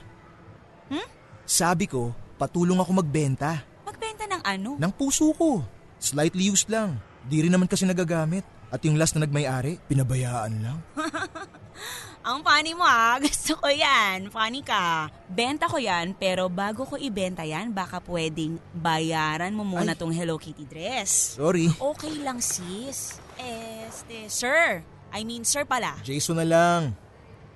[0.87, 1.07] Hmm?
[1.43, 3.59] Sabi ko, patulong ako magbenta.
[3.83, 4.79] Magbenta ng ano?
[4.79, 5.67] Ng puso ko.
[5.99, 6.95] Slightly used lang.
[7.27, 8.47] Di rin naman kasi nagagamit.
[8.71, 10.79] At yung last na nagmay-ari, pinabayaan lang.
[12.21, 14.29] Ang funny mo ah, gusto ko yan.
[14.29, 15.09] Funny ka.
[15.25, 19.99] Benta ko yan, pero bago ko ibenta yan, baka pwedeng bayaran mo muna Ay.
[19.99, 21.33] tong Hello Kitty dress.
[21.41, 21.73] Sorry.
[21.73, 23.17] Okay lang sis.
[23.41, 24.85] Este, sir.
[25.09, 25.97] I mean, sir pala.
[26.05, 26.93] Jason na lang.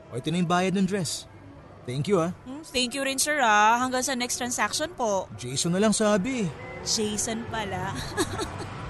[0.10, 1.30] O ito na yung bayad ng dress.
[1.86, 2.34] Thank you ah.
[2.50, 3.78] Hmm, Thank you rin sir ah.
[3.78, 5.30] Hanggang sa next transaction po.
[5.38, 6.50] Jason na lang sabi.
[6.82, 7.94] Jason pala.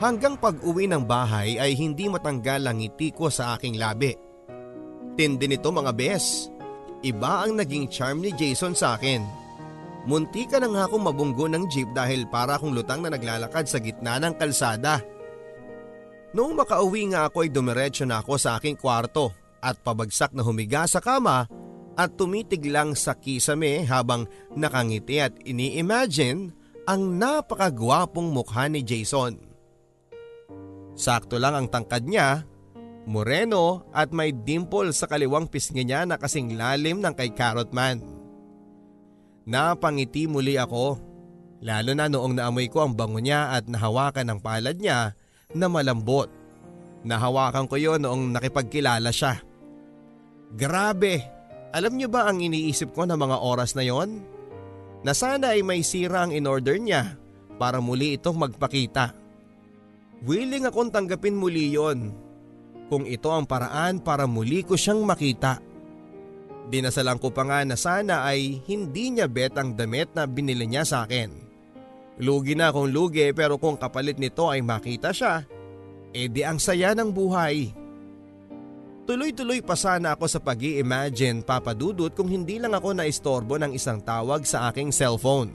[0.00, 4.16] Hanggang pag-uwi ng bahay ay hindi matanggal ang ngiti ko sa aking labi.
[5.12, 6.48] Tindi nito mga bes.
[7.04, 9.20] Iba ang naging charm ni Jason sa akin.
[10.08, 13.76] Munti ka na nga akong mabunggo ng jeep dahil para akong lutang na naglalakad sa
[13.76, 15.04] gitna ng kalsada.
[16.32, 20.88] Noong makauwi nga ako ay dumiretso na ako sa aking kwarto at pabagsak na humiga
[20.88, 21.44] sa kama
[22.00, 24.24] at tumitig lang sa kisame habang
[24.56, 26.56] nakangiti at ini-imagine
[26.88, 29.49] ang napakagwapong mukha ni Jason.
[31.00, 32.44] Sakto lang ang tangkad niya,
[33.08, 38.04] moreno at may dimple sa kaliwang pisngi niya na kasing lalim ng kay Carrot Man.
[39.48, 41.00] Napangiti muli ako,
[41.64, 45.16] lalo na noong naamoy ko ang bango niya at nahawakan ang palad niya
[45.56, 46.28] na malambot.
[47.00, 49.40] Nahawakan ko yon noong nakipagkilala siya.
[50.52, 51.24] Grabe!
[51.72, 54.20] Alam niyo ba ang iniisip ko na mga oras na yon?
[55.00, 57.16] Na sana ay may sira ang in-order niya
[57.56, 59.19] para muli itong magpakita.
[60.20, 62.12] Willing akong tanggapin muli yon
[62.92, 65.62] kung ito ang paraan para muli ko siyang makita.
[66.68, 70.84] Dinasalan ko pa nga na sana ay hindi niya bet ang damit na binili niya
[70.84, 71.30] sa akin.
[72.20, 75.40] Lugi na akong lugi pero kung kapalit nito ay makita siya,
[76.12, 77.72] edi ang saya ng buhay.
[79.08, 84.04] Tuloy-tuloy pa sana ako sa pag imagine papadudot kung hindi lang ako naistorbo ng isang
[84.04, 85.50] tawag sa aking cellphone.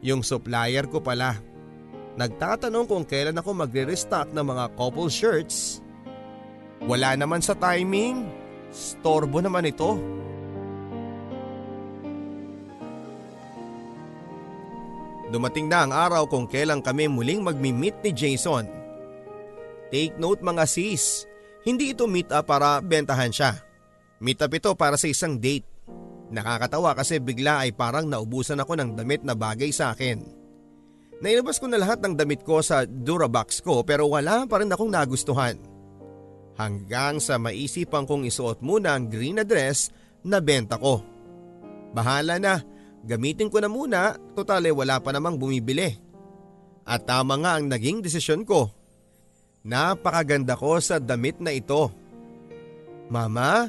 [0.00, 1.49] Yung supplier ko pala.
[2.18, 5.78] Nagtatanong kung kailan ako magre-restock ng mga couple shirts.
[6.82, 8.26] Wala naman sa timing.
[8.72, 9.94] Storbo naman ito.
[15.30, 18.66] Dumating na ang araw kung kailan kami muling magmi-meet ni Jason.
[19.90, 21.26] Take note mga sis,
[21.62, 23.54] hindi ito meet up para bentahan siya.
[24.18, 25.66] Meet up ito para sa isang date.
[26.30, 30.39] Nakakatawa kasi bigla ay parang naubusan ako ng damit na bagay sa akin.
[31.20, 34.88] Nailabas ko na lahat ng damit ko sa Durabox ko pero wala pa rin akong
[34.88, 35.60] nagustuhan.
[36.56, 39.92] Hanggang sa maisipan kong isuot muna ang green na dress
[40.24, 41.04] na benta ko.
[41.92, 42.60] Bahala na,
[43.04, 45.92] gamitin ko na muna, total eh wala pa namang bumibili.
[46.88, 48.72] At tama nga ang naging desisyon ko.
[49.60, 51.92] Napakaganda ko sa damit na ito.
[53.12, 53.68] Mama,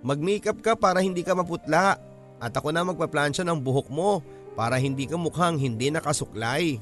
[0.00, 2.00] mag-makeup ka para hindi ka maputla
[2.40, 4.24] at ako na magpaplansya ng buhok mo
[4.56, 6.80] para hindi ka mukhang hindi nakasuklay.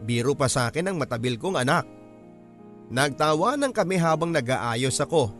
[0.00, 1.84] Biro pa sa akin ang matabil kong anak.
[2.88, 5.30] Nagtawanan kami habang nag-aayos ako.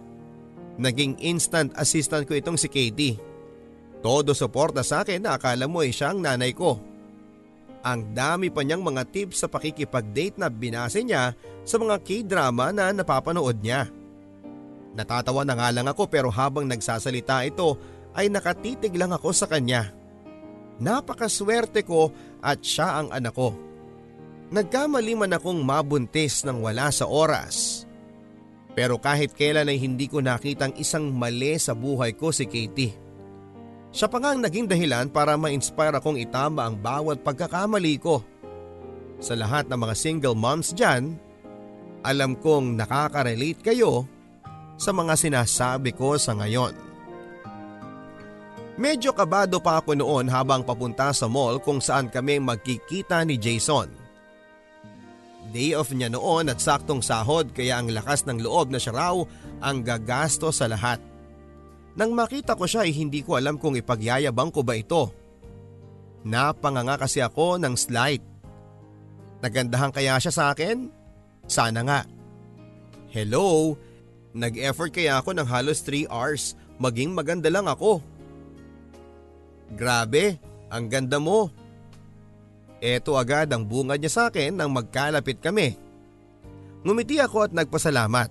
[0.77, 3.17] Naging instant assistant ko itong si Katie.
[4.05, 6.77] Todo suporta sa akin na akala mo ay siya ang nanay ko.
[7.87, 11.33] Ang dami pa niyang mga tips sa pakikipag-date na binase niya
[11.65, 13.89] sa mga k-drama na napapanood niya.
[14.93, 17.79] Natatawa na nga lang ako pero habang nagsasalita ito
[18.17, 19.96] ay nakatitig lang ako sa kanya.
[20.77, 22.13] Napakaswerte ko
[22.45, 23.57] at siya ang anak ko.
[24.53, 27.83] Nagkamali man akong mabuntis ng wala sa oras.
[28.77, 32.95] Pero kahit kailan ay hindi ko nakitang isang mali sa buhay ko si Katie.
[33.89, 38.21] Siya pa nga ang naging dahilan para ma-inspire akong itama ang bawat pagkakamali ko.
[39.17, 41.17] Sa lahat ng mga single moms dyan,
[42.05, 44.05] alam kong nakaka-relate kayo
[44.77, 46.86] sa mga sinasabi ko sa ngayon.
[48.77, 53.89] Medyo kabado pa ako noon habang papunta sa mall kung saan kami magkikita ni Jason.
[55.49, 59.17] Day off niya noon at saktong sahod kaya ang lakas ng loob na siya raw
[59.65, 61.01] ang gagasto sa lahat.
[61.97, 65.09] Nang makita ko siya ay hindi ko alam kung ipagyayabang ko ba ito.
[66.29, 68.21] Napanganga kasi ako ng slight.
[69.41, 70.93] Nagandahan kaya siya sa akin?
[71.49, 72.01] Sana nga.
[73.09, 73.73] Hello,
[74.37, 78.05] nag-effort kaya ako ng halos 3 hours maging maganda lang ako.
[79.73, 80.39] Grabe,
[80.71, 81.51] ang ganda mo.
[82.79, 85.75] Eto agad ang bungad niya sa akin nang magkalapit kami.
[86.87, 88.31] Ngumiti ako at nagpasalamat.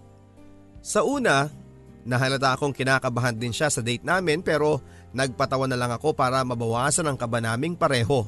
[0.85, 1.49] Sa una,
[2.05, 4.79] nahalata akong kinakabahan din siya sa date namin pero
[5.11, 8.23] nagpatawa na lang ako para mabawasan ang kaba naming pareho.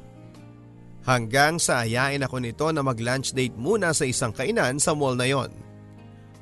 [1.08, 5.24] Hanggang sa ayain ako nito na mag-lunch date muna sa isang kainan sa mall na
[5.24, 5.48] yon.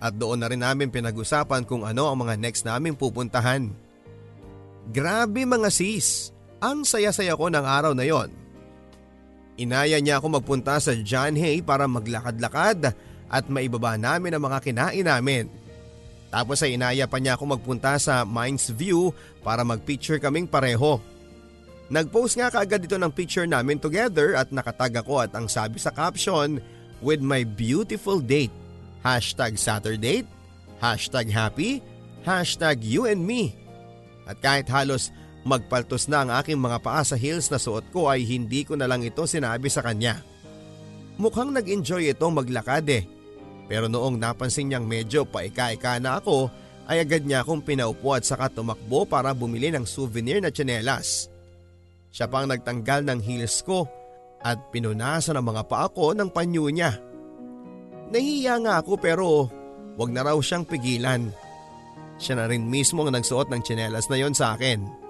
[0.01, 3.69] At doon na rin namin pinag-usapan kung ano ang mga next naming pupuntahan.
[4.89, 8.31] Grabe mga sis, ang saya-saya ko ng araw na yon.
[9.55, 12.91] Inaya niya ako magpunta sa John Hay para maglakad-lakad
[13.31, 15.47] at maibaba namin ang mga kinain namin.
[16.27, 20.99] Tapos ay inaya pa niya ako magpunta sa Mines View para magpicture kaming pareho.
[21.87, 25.93] Nagpost nga kaagad dito ng picture namin together at nakatag ako at ang sabi sa
[25.93, 26.59] caption,
[27.05, 28.53] with my beautiful date.
[29.05, 30.25] Hashtag Saturday,
[30.81, 31.85] hashtag happy,
[32.25, 33.53] hashtag you and me.
[34.25, 35.13] At kahit halos
[35.45, 38.89] magpaltos na ang aking mga paa sa heels na suot ko ay hindi ko na
[38.89, 40.25] lang ito sinabi sa kanya.
[41.21, 43.05] Mukhang nag-enjoy ito maglakad eh.
[43.69, 46.49] Pero noong napansin niyang medyo paika-ika na ako
[46.89, 51.29] ay agad niya akong pinaupo at saka tumakbo para bumili ng souvenir na tsinelas.
[52.09, 53.85] Siya pang nagtanggal ng heels ko
[54.41, 56.93] at pinunasan ang mga paa ko ng panyo niya.
[58.13, 59.49] Nahiya nga ako pero
[59.97, 61.33] wag na raw siyang pigilan.
[62.21, 65.04] Siya na rin mismo ang nagsuot ng tsinelas na yon sa akin.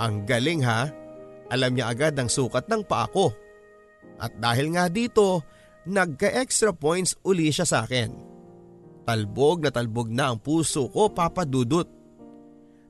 [0.00, 0.90] Ang galing ha,
[1.50, 3.30] alam niya agad ang sukat ng paa ko.
[4.18, 5.42] At dahil nga dito,
[5.86, 8.10] nagka-extra points uli siya sa akin.
[9.04, 11.86] Talbog na talbog na ang puso ko papadudot.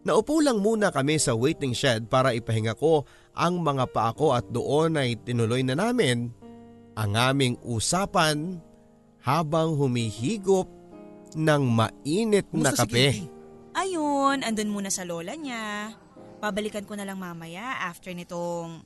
[0.04, 4.44] Naupo lang muna kami sa waiting shed para ipahinga ko ang mga paa ko at
[4.52, 6.28] doon ay tinuloy na namin
[6.94, 8.60] ang aming usapan
[9.24, 10.68] habang humihigop
[11.34, 13.26] ng mainit na kape.
[13.74, 15.90] Ayun, andun muna sa lola niya.
[16.44, 18.84] Babalikan ko na lang mamaya after nitong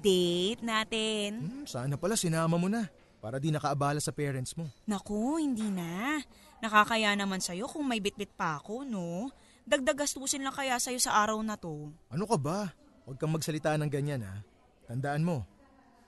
[0.00, 1.44] date natin.
[1.44, 2.88] Hmm, sana pala sinama mo na
[3.20, 4.64] para di nakaabala sa parents mo.
[4.88, 6.16] Naku, hindi na.
[6.64, 9.28] Nakakaya naman sa'yo kung may bitbit pa ako, no?
[9.68, 11.92] Dagdag gastusin lang kaya sa'yo sa araw na to.
[12.08, 12.72] Ano ka ba?
[13.04, 14.40] Huwag kang magsalita ng ganyan ha.
[14.88, 15.44] Tandaan mo,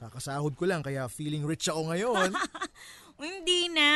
[0.00, 2.32] kakasahod ko lang kaya feeling rich ako ngayon.
[3.20, 3.90] Hindi na.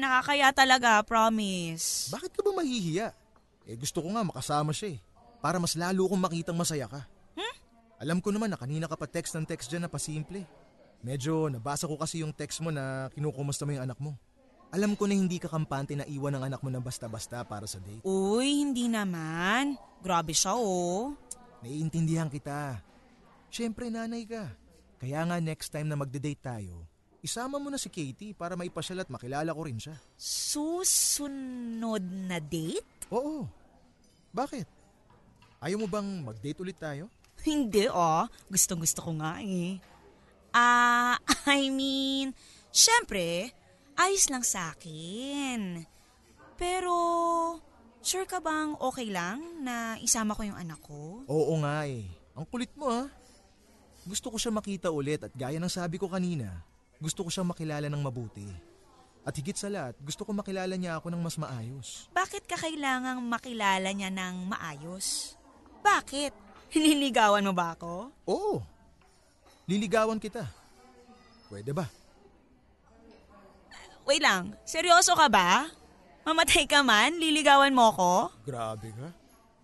[0.00, 2.08] Nakakaya talaga, promise.
[2.08, 3.12] Bakit ka ba mahihiya?
[3.68, 5.13] Eh gusto ko nga makasama siya eh.
[5.44, 7.04] Para mas lalo kong makitang masaya ka.
[8.00, 10.40] Alam ko naman na kanina ka pa text ng text dyan na pasimple.
[11.04, 14.16] Medyo nabasa ko kasi yung text mo na kinukumusta mo yung anak mo.
[14.72, 17.76] Alam ko na hindi ka kampante na iwan ng anak mo na basta-basta para sa
[17.76, 18.00] date.
[18.08, 19.76] Uy, hindi naman.
[20.00, 21.12] Grabe siya, oh.
[21.60, 22.80] Naiintindihan kita.
[23.52, 24.48] Siyempre nanay ka.
[24.96, 26.88] Kaya nga next time na magde-date tayo,
[27.20, 29.94] isama mo na si Katie para maipasyal at makilala ko rin siya.
[30.18, 33.12] Susunod na date?
[33.12, 33.46] Oo.
[34.34, 34.73] Bakit?
[35.64, 37.08] Ayaw mo bang mag-date ulit tayo?
[37.48, 38.28] Hindi, oh.
[38.52, 39.80] Gustong gusto ko nga eh.
[40.52, 41.16] Ah,
[41.48, 42.36] I mean,
[42.68, 43.48] syempre,
[43.96, 45.88] ayos lang sa akin.
[46.60, 46.92] Pero,
[48.04, 51.24] sure ka bang okay lang na isama ko yung anak ko?
[51.24, 52.04] Oo nga eh.
[52.36, 53.08] Ang kulit mo ah.
[54.04, 56.60] Gusto ko siya makita ulit at gaya ng sabi ko kanina,
[57.00, 58.44] gusto ko siyang makilala ng mabuti.
[59.24, 62.12] At higit sa lahat, gusto ko makilala niya ako ng mas maayos.
[62.12, 65.40] Bakit ka kailangang makilala niya ng maayos?
[65.84, 66.32] Bakit?
[66.72, 68.08] Nililigawan mo ba ako?
[68.24, 68.64] Oo.
[69.68, 70.48] Liligawan kita.
[71.52, 71.84] Pwede ba?
[74.04, 75.68] Wait lang, seryoso ka ba?
[76.24, 78.12] Mamatay ka man, liligawan mo ko?
[78.44, 79.08] Grabe ka.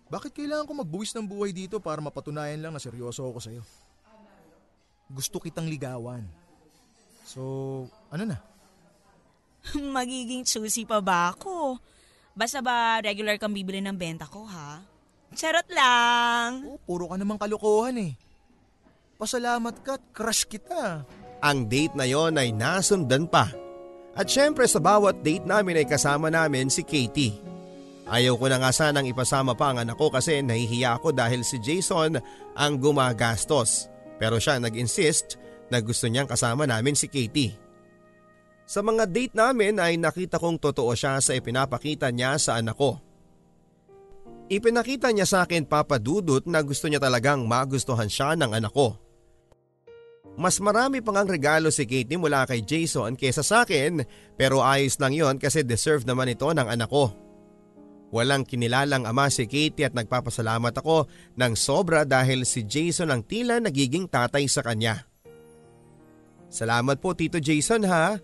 [0.09, 3.63] Bakit kailangan ko magbuwis ng buhay dito para mapatunayan lang na seryoso ako sa'yo?
[5.09, 6.25] Gusto kitang ligawan.
[7.25, 8.37] So, ano na?
[9.97, 11.77] Magiging choosy pa ba ako?
[12.33, 14.81] Basta ba regular kang bibili ng benta ko, ha?
[15.31, 16.67] Charot lang.
[16.67, 18.13] Oh, puro ka namang kalokohan eh.
[19.15, 21.05] Pasalamat ka at crush kita.
[21.39, 23.47] Ang date na yon ay nasundan pa.
[24.11, 27.39] At syempre sa bawat date namin ay kasama namin si Katie.
[28.11, 31.63] Ayaw ko na nga sanang ipasama pa ang anak ko kasi nahihiya ako dahil si
[31.63, 32.19] Jason
[32.59, 33.87] ang gumagastos.
[34.19, 35.39] Pero siya nag-insist
[35.71, 37.55] na gusto niyang kasama namin si Katie.
[38.67, 42.99] Sa mga date namin ay nakita kong totoo siya sa ipinapakita niya sa anak ko.
[44.51, 48.99] Ipinakita niya sa akin papadudot na gusto niya talagang magustuhan siya ng anak ko.
[50.35, 54.03] Mas marami pang ang regalo si Katie mula kay Jason kesa sa akin
[54.35, 57.15] pero ayos lang yon kasi deserve naman ito ng anak ko.
[58.11, 61.07] Walang kinilalang ama si Katie at nagpapasalamat ako
[61.39, 65.07] ng sobra dahil si Jason ang tila nagiging tatay sa kanya.
[66.51, 68.19] Salamat po Tito Jason ha.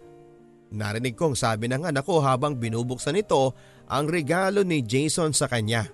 [0.75, 3.55] Narinig kong sabi ng anak ko habang binubuksan nito
[3.87, 5.87] ang regalo ni Jason sa kanya.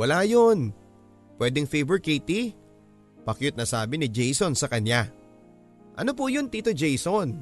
[0.00, 0.72] Wala yun.
[1.36, 2.56] Pwedeng favor Katie?
[3.28, 5.12] Pakyut na sabi ni Jason sa kanya.
[5.92, 7.36] Ano po yun Tito Jason?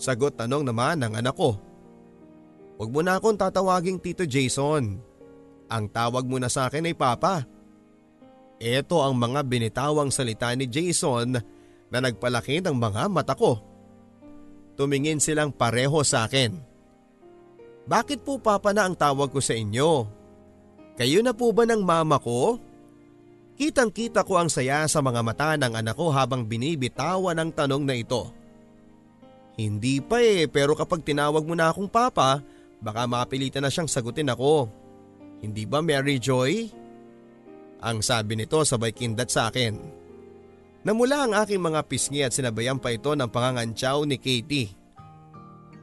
[0.00, 1.60] Sagot tanong naman ng anak ko.
[2.80, 4.96] Huwag mo na akong tatawaging Tito Jason.
[5.68, 7.44] Ang tawag mo na sa akin ay Papa.
[8.56, 11.36] Ito ang mga binitawang salita ni Jason
[11.92, 13.60] na nagpalaki ng mga mata ko.
[14.80, 16.56] Tumingin silang pareho sa akin.
[17.84, 20.21] Bakit po Papa na ang tawag ko sa inyo?
[20.96, 22.60] Kayo na po ba ng mama ko?
[23.56, 27.84] Kitang kita ko ang saya sa mga mata ng anak ko habang binibitawan ang tanong
[27.84, 28.28] na ito.
[29.56, 32.40] Hindi pa eh pero kapag tinawag mo na akong papa,
[32.82, 34.66] Baka mapilitan na siyang sagutin ako.
[35.38, 36.66] Hindi ba Mary Joy?
[37.78, 39.78] Ang sabi nito sabay kindat sa akin.
[40.82, 44.74] Namula ang aking mga pisngi at sinabayan pa ito ng pangangantsaw ni Katie.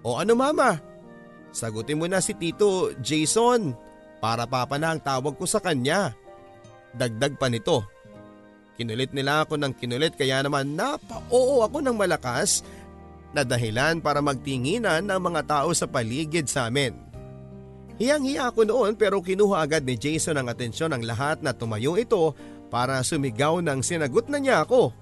[0.04, 0.76] O ano mama?
[1.56, 3.72] Sagutin mo na si Tito Jason
[4.20, 6.16] para papa na ang tawag ko sa kanya.
[6.96, 7.84] Dagdag pa nito.
[8.80, 12.64] Kinulit nila ako ng kinulit kaya naman napa-oo ako ng malakas
[13.36, 16.96] na dahilan para magtinginan ng mga tao sa paligid sa amin.
[18.00, 22.32] Hiyang-hiya ako noon pero kinuha agad ni Jason ang atensyon ng lahat na tumayo ito
[22.72, 24.96] para sumigaw ng sinagot na niya ako.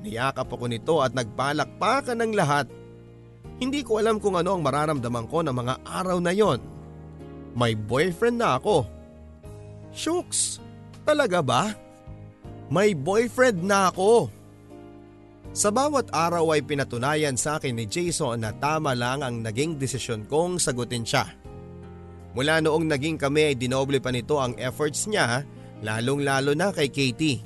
[0.00, 2.70] Niyakap ako nito at nagpalakpakan ng lahat.
[3.58, 6.79] Hindi ko alam kung ano ang mararamdaman ko ng mga araw na yon.
[7.54, 8.86] May boyfriend na ako.
[9.90, 10.62] Shooks,
[11.02, 11.74] talaga ba?
[12.70, 14.30] May boyfriend na ako.
[15.50, 20.22] Sa bawat araw ay pinatunayan sa akin ni Jason na tama lang ang naging desisyon
[20.30, 21.26] kong sagutin siya.
[22.38, 25.42] Mula noong naging kami ay dinoble pa nito ang efforts niya
[25.82, 27.42] lalong lalo na kay Katie.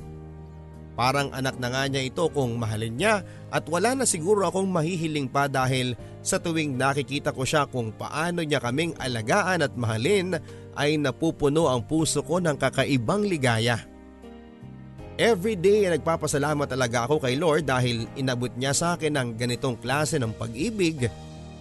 [0.94, 5.26] Parang anak na nga niya ito kung mahalin niya at wala na siguro akong mahihiling
[5.26, 10.40] pa dahil sa tuwing nakikita ko siya kung paano niya kaming alagaan at mahalin
[10.72, 13.84] ay napupuno ang puso ko ng kakaibang ligaya.
[15.14, 19.78] Every day ay nagpapasalamat talaga ako kay Lord dahil inabot niya sa akin ang ganitong
[19.78, 21.06] klase ng pag-ibig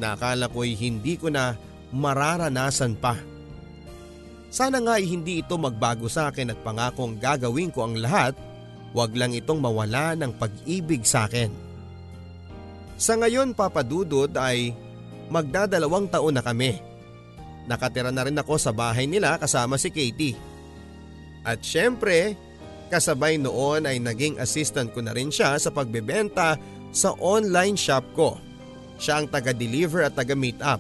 [0.02, 1.54] na akala ko'y hindi ko na
[1.94, 3.14] mararanasan pa.
[4.50, 8.34] Sana nga ay hindi ito magbago sa akin at pangakong gagawin ko ang lahat,
[8.96, 11.73] wag lang itong mawala ng pag-ibig sa akin.
[12.98, 14.72] Sa ngayon papadudod ay
[15.28, 16.80] magdadalawang taon na kami.
[17.68, 20.36] Nakatira na rin ako sa bahay nila kasama si Katie.
[21.44, 22.36] At syempre,
[22.94, 26.62] Kasabay noon ay naging assistant ko na rin siya sa pagbebenta
[26.94, 28.38] sa online shop ko.
[29.02, 30.78] Siya ang taga-deliver at taga-meet up.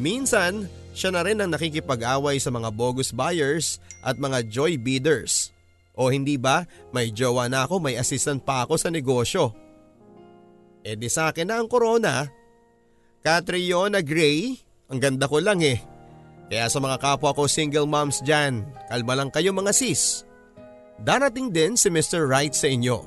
[0.00, 5.52] Minsan, siya na rin ang nakikipag-away sa mga bogus buyers at mga joy bidders.
[5.92, 6.64] O hindi ba,
[6.96, 9.52] may jowa na ako, may assistant pa ako sa negosyo.
[10.80, 12.24] E di sa akin na ang corona.
[13.20, 14.56] Catriona Gray,
[14.88, 15.76] ang ganda ko lang eh.
[16.50, 20.24] Kaya sa mga kapwa ko single moms dyan, kalma lang kayo mga sis.
[21.00, 22.26] Darating din si Mr.
[22.26, 23.06] Right sa inyo.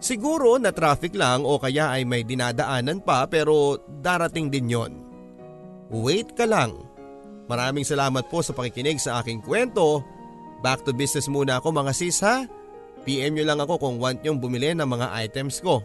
[0.00, 4.92] Siguro na traffic lang o kaya ay may dinadaanan pa pero darating din yon.
[5.92, 6.74] Wait ka lang.
[7.50, 10.04] Maraming salamat po sa pakikinig sa aking kwento.
[10.62, 12.44] Back to business muna ako mga sis ha.
[13.02, 15.80] PM nyo lang ako kung want nyong bumili ng mga items ko.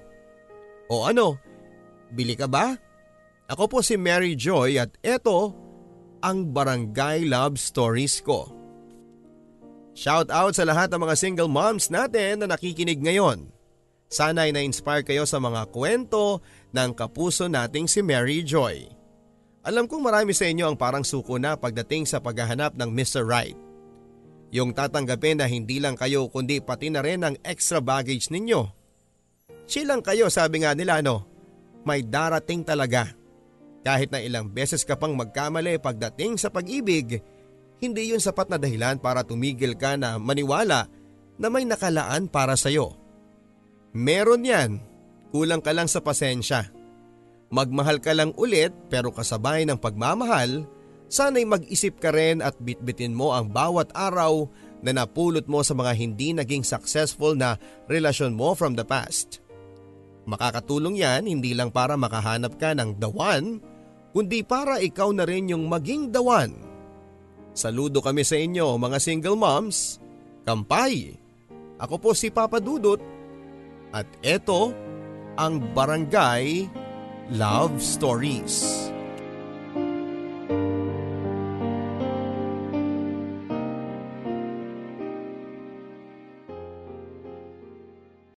[0.89, 1.41] O ano,
[2.13, 2.77] bili ka ba?
[3.49, 5.53] Ako po si Mary Joy at eto
[6.21, 8.49] ang Barangay Love Stories ko.
[9.95, 13.47] Shout out sa lahat ng mga single moms natin na nakikinig ngayon.
[14.11, 16.43] Sana ay na-inspire kayo sa mga kwento
[16.75, 18.85] ng kapuso nating si Mary Joy.
[19.65, 23.25] Alam kong marami sa inyo ang parang suko na pagdating sa paghahanap ng Mr.
[23.25, 23.57] Right.
[24.53, 28.84] Yung tatanggapin na hindi lang kayo kundi pati na rin ang extra baggage ninyo.
[29.65, 31.25] Chill lang kayo sabi nga nila no,
[31.85, 33.13] may darating talaga.
[33.85, 37.21] Kahit na ilang beses ka pang magkamali pagdating sa pag-ibig,
[37.77, 40.89] hindi yun sapat na dahilan para tumigil ka na maniwala
[41.37, 42.97] na may nakalaan para sa'yo.
[43.93, 44.81] Meron yan,
[45.29, 46.73] kulang ka lang sa pasensya.
[47.53, 50.65] Magmahal ka lang ulit pero kasabay ng pagmamahal,
[51.05, 54.49] sana'y mag-isip ka rin at bitbitin mo ang bawat araw
[54.81, 59.44] na napulot mo sa mga hindi naging successful na relasyon mo from the past.
[60.25, 63.61] Makakatulong yan hindi lang para makahanap ka ng the one,
[64.11, 66.65] kundi para ikaw na rin yung maging the one
[67.55, 70.03] Saludo kami sa inyo mga single moms.
[70.43, 71.15] Kampay!
[71.79, 72.99] Ako po si Papa Dudut
[73.95, 74.75] at ito
[75.39, 76.67] ang Barangay
[77.31, 78.91] Love Stories.